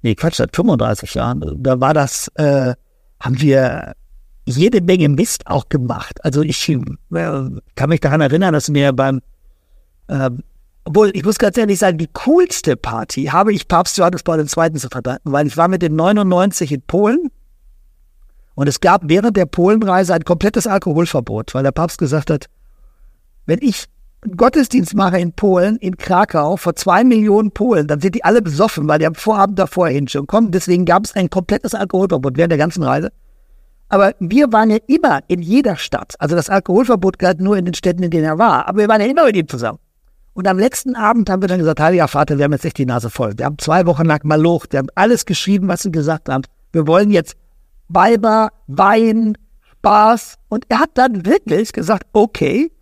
[0.05, 2.75] nee, Quatsch, seit 35 Jahren, da war das, äh,
[3.21, 3.95] haben wir
[4.45, 6.23] jede Menge Mist auch gemacht.
[6.23, 6.79] Also ich äh,
[7.75, 9.23] kann mich daran erinnern, dass mir beim,
[10.09, 10.31] äh,
[10.85, 14.73] obwohl ich muss ganz ehrlich sagen, die coolste Party habe ich Papst Johannes Paul II.
[14.75, 17.31] zu verdanken, weil ich war mit den 99 in Polen
[18.55, 22.47] und es gab während der Polenreise ein komplettes Alkoholverbot, weil der Papst gesagt hat,
[23.47, 23.87] wenn ich
[24.37, 28.89] Gottesdienst mache in Polen, in Krakau, vor zwei Millionen Polen, dann sind die alle besoffen,
[28.89, 30.51] weil die am Vorabend davor hin schon kommen.
[30.51, 33.12] Deswegen gab es ein komplettes Alkoholverbot während der ganzen Reise.
[33.89, 36.14] Aber wir waren ja immer in jeder Stadt.
[36.18, 38.66] Also das Alkoholverbot galt nur in den Städten, in denen er war.
[38.66, 39.79] Aber wir waren ja immer mit ihm zusammen.
[40.33, 42.87] Und am letzten Abend haben wir dann gesagt, Heiliger Vater, wir haben jetzt echt die
[42.87, 43.35] Nase voll.
[43.37, 44.72] Wir haben zwei Wochen lang malocht.
[44.72, 46.43] Wir haben alles geschrieben, was sie gesagt haben.
[46.72, 47.37] Wir wollen jetzt
[47.89, 49.37] Weiber, Wein,
[49.79, 50.39] Spaß.
[50.49, 52.72] Und er hat dann wirklich gesagt, okay,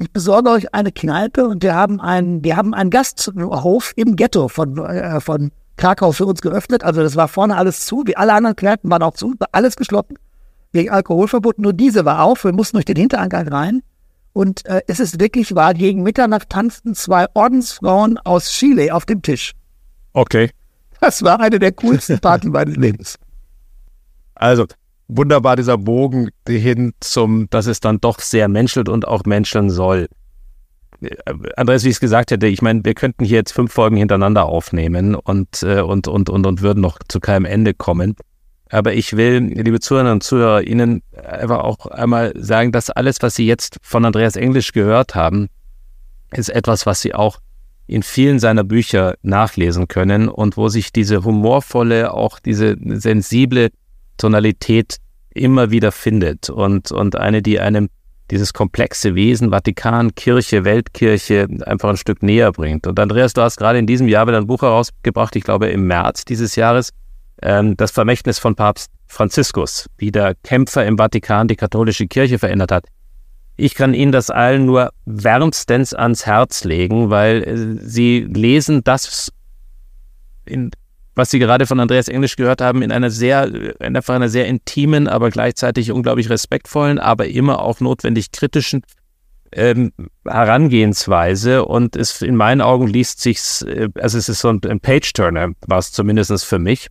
[0.00, 4.48] ich besorge euch eine Kneipe und wir haben einen, wir haben einen Gasthof im Ghetto
[4.48, 6.84] von, äh, von Krakau für uns geöffnet.
[6.84, 9.76] Also das war vorne alles zu, wie alle anderen Kneipen waren auch zu, war alles
[9.76, 10.16] geschlossen
[10.72, 11.58] wegen Alkoholverbot.
[11.58, 12.44] Nur diese war auf.
[12.44, 13.82] Wir mussten durch den Hintereingang rein.
[14.32, 19.20] Und äh, es ist wirklich wahr, gegen Mitternacht tanzten zwei Ordensfrauen aus Chile auf dem
[19.20, 19.52] Tisch.
[20.12, 20.50] Okay.
[21.00, 23.16] Das war eine der coolsten Partys meines Lebens.
[24.34, 24.66] Also,
[25.16, 30.08] wunderbar dieser Bogen hin zum, dass es dann doch sehr menschelt und auch menscheln soll.
[31.00, 31.10] Äh,
[31.56, 34.46] Andreas, wie ich es gesagt hätte, ich meine, wir könnten hier jetzt fünf Folgen hintereinander
[34.46, 38.16] aufnehmen und, äh, und, und, und, und würden noch zu keinem Ende kommen.
[38.70, 43.34] Aber ich will, liebe Zuhörer und Zuhörer, Ihnen einfach auch einmal sagen, dass alles, was
[43.34, 45.48] Sie jetzt von Andreas Englisch gehört haben,
[46.32, 47.38] ist etwas, was Sie auch
[47.88, 53.70] in vielen seiner Bücher nachlesen können und wo sich diese humorvolle, auch diese sensible
[54.20, 54.96] Tonalität
[55.32, 57.88] immer wieder findet und, und eine, die einem
[58.30, 62.86] dieses komplexe Wesen, Vatikan, Kirche, Weltkirche einfach ein Stück näher bringt.
[62.86, 65.86] Und Andreas, du hast gerade in diesem Jahr wieder ein Buch herausgebracht, ich glaube im
[65.86, 66.90] März dieses Jahres,
[67.42, 72.70] ähm, das Vermächtnis von Papst Franziskus, wie der Kämpfer im Vatikan die katholische Kirche verändert
[72.70, 72.86] hat.
[73.56, 79.32] Ich kann Ihnen das allen nur wärmstens ans Herz legen, weil äh, Sie lesen das,
[80.46, 80.70] in,
[81.20, 83.46] was Sie gerade von Andreas Englisch gehört haben, in einer sehr,
[83.78, 88.82] in einfach einer sehr intimen, aber gleichzeitig unglaublich respektvollen, aber immer auch notwendig kritischen
[89.52, 89.92] ähm,
[90.26, 94.80] Herangehensweise und es in meinen Augen liest sich's, äh, also es ist so ein, ein
[94.80, 96.86] Page-Turner, war es zumindest für mich.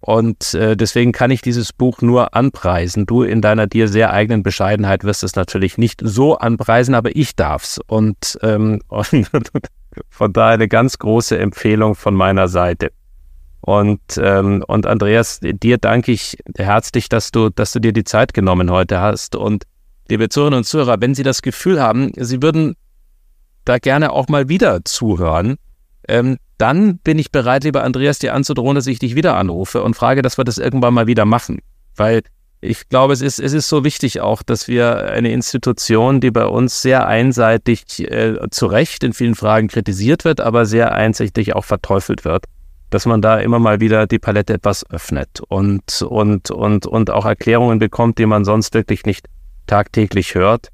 [0.00, 3.06] Und äh, deswegen kann ich dieses Buch nur anpreisen.
[3.06, 7.36] Du in deiner dir sehr eigenen Bescheidenheit wirst es natürlich nicht so anpreisen, aber ich
[7.36, 7.78] darf's.
[7.86, 9.50] Und, ähm, und
[10.10, 12.90] von daher eine ganz große Empfehlung von meiner Seite.
[13.68, 18.32] Und, ähm, und Andreas, dir danke ich herzlich, dass du, dass du dir die Zeit
[18.32, 19.36] genommen heute hast.
[19.36, 19.64] Und
[20.08, 22.76] liebe Zuhörerinnen und Zuhörer, wenn Sie das Gefühl haben, Sie würden
[23.66, 25.56] da gerne auch mal wieder zuhören,
[26.08, 29.92] ähm, dann bin ich bereit, lieber Andreas, dir anzudrohen, dass ich dich wieder anrufe und
[29.92, 31.58] frage, dass wir das irgendwann mal wieder machen.
[31.94, 32.22] Weil
[32.62, 36.46] ich glaube, es ist, es ist so wichtig auch, dass wir eine Institution, die bei
[36.46, 41.66] uns sehr einseitig äh, zu Recht in vielen Fragen kritisiert wird, aber sehr einseitig auch
[41.66, 42.46] verteufelt wird,
[42.90, 47.26] dass man da immer mal wieder die Palette etwas öffnet und, und, und, und auch
[47.26, 49.26] Erklärungen bekommt, die man sonst wirklich nicht
[49.66, 50.68] tagtäglich hört.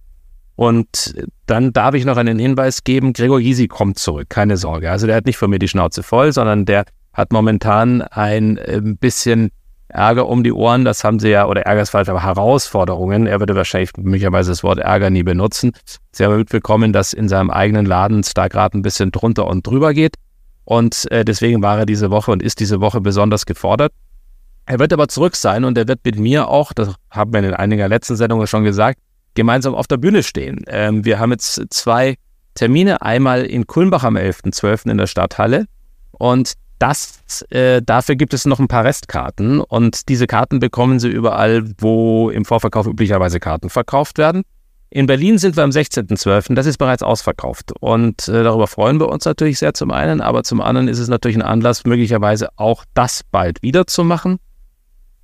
[0.57, 1.15] Und
[1.47, 4.91] dann darf ich noch einen Hinweis geben, Gregor Gysi kommt zurück, keine Sorge.
[4.91, 8.81] Also der hat nicht von mir die Schnauze voll, sondern der hat momentan ein äh,
[8.83, 9.51] bisschen
[9.89, 10.85] Ärger um die Ohren.
[10.85, 13.27] Das haben sie ja, oder Ärger ist falsch, aber Herausforderungen.
[13.27, 15.73] Er würde wahrscheinlich möglicherweise das Wort Ärger nie benutzen.
[16.13, 19.67] Sie haben mitbekommen, dass in seinem eigenen Laden es da gerade ein bisschen drunter und
[19.67, 20.17] drüber geht.
[20.65, 23.93] Und äh, deswegen war er diese Woche und ist diese Woche besonders gefordert.
[24.67, 27.53] Er wird aber zurück sein und er wird mit mir auch, das haben wir in
[27.53, 28.99] einiger letzten Sendungen schon gesagt,
[29.35, 30.65] gemeinsam auf der Bühne stehen.
[30.69, 32.17] Ähm, wir haben jetzt zwei
[32.55, 34.91] Termine, einmal in Kulmbach am 11.12.
[34.91, 35.67] in der Stadthalle
[36.13, 41.09] und das, äh, dafür gibt es noch ein paar Restkarten und diese Karten bekommen Sie
[41.09, 44.43] überall, wo im Vorverkauf üblicherweise Karten verkauft werden.
[44.95, 49.09] In Berlin sind wir am 16.12., das ist bereits ausverkauft und äh, darüber freuen wir
[49.09, 52.85] uns natürlich sehr zum einen, aber zum anderen ist es natürlich ein Anlass, möglicherweise auch
[52.95, 54.39] das bald wieder zu machen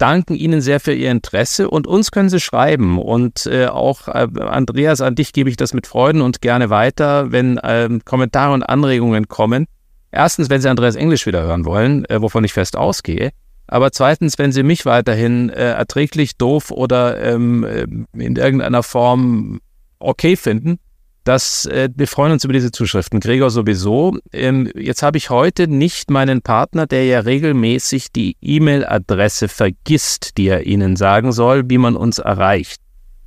[0.00, 2.98] danken Ihnen sehr für Ihr Interesse und uns können Sie schreiben.
[2.98, 7.30] Und äh, auch äh, Andreas, an dich gebe ich das mit Freuden und gerne weiter,
[7.32, 9.66] wenn äh, Kommentare und Anregungen kommen.
[10.10, 13.30] Erstens, wenn Sie Andreas Englisch wieder hören wollen, äh, wovon ich fest ausgehe.
[13.70, 17.82] Aber zweitens, wenn Sie mich weiterhin äh, erträglich, doof oder ähm, äh,
[18.20, 19.60] in irgendeiner Form
[20.00, 20.80] okay finden,
[21.22, 23.20] dass äh, wir freuen uns über diese Zuschriften.
[23.20, 24.18] Gregor sowieso.
[24.32, 30.48] Ähm, jetzt habe ich heute nicht meinen Partner, der ja regelmäßig die E-Mail-Adresse vergisst, die
[30.48, 32.80] er Ihnen sagen soll, wie man uns erreicht.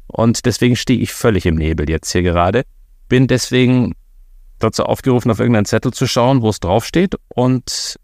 [0.08, 2.64] Und deswegen stehe ich völlig im Nebel jetzt hier gerade.
[3.08, 3.94] Bin deswegen
[4.60, 7.16] dazu aufgerufen, auf irgendeinen Zettel zu schauen, wo es draufsteht.
[7.30, 7.96] Und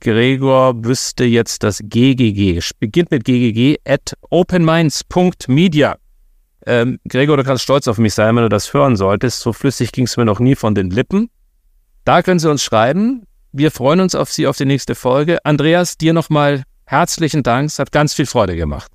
[0.00, 2.60] Gregor wüsste jetzt das GGG.
[2.78, 5.96] Beginnt mit GGG at openminds.media.
[6.66, 9.40] Ähm, Gregor, du kannst stolz auf mich sein, wenn du das hören solltest.
[9.40, 11.30] So flüssig ging es mir noch nie von den Lippen.
[12.04, 13.22] Da können Sie uns schreiben.
[13.52, 15.44] Wir freuen uns auf Sie auf die nächste Folge.
[15.44, 17.68] Andreas, dir nochmal herzlichen Dank.
[17.68, 18.90] Es hat ganz viel Freude gemacht.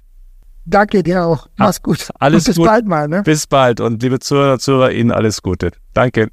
[0.65, 1.47] Danke dir auch.
[1.57, 2.09] Mach's gut.
[2.19, 2.65] Alles und bis gut.
[2.67, 3.07] bald mal.
[3.07, 3.23] Ne?
[3.23, 3.79] Bis bald.
[3.79, 5.71] Und liebe Zuhörer, Zuhörer, Ihnen alles Gute.
[5.93, 6.29] Danke.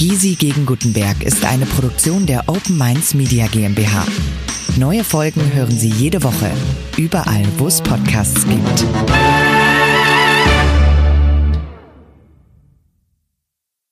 [0.00, 4.06] Gysi gegen Gutenberg ist eine Produktion der Open Minds Media GmbH.
[4.78, 6.50] Neue Folgen hören Sie jede Woche,
[6.96, 8.86] überall, wo es Podcasts gibt.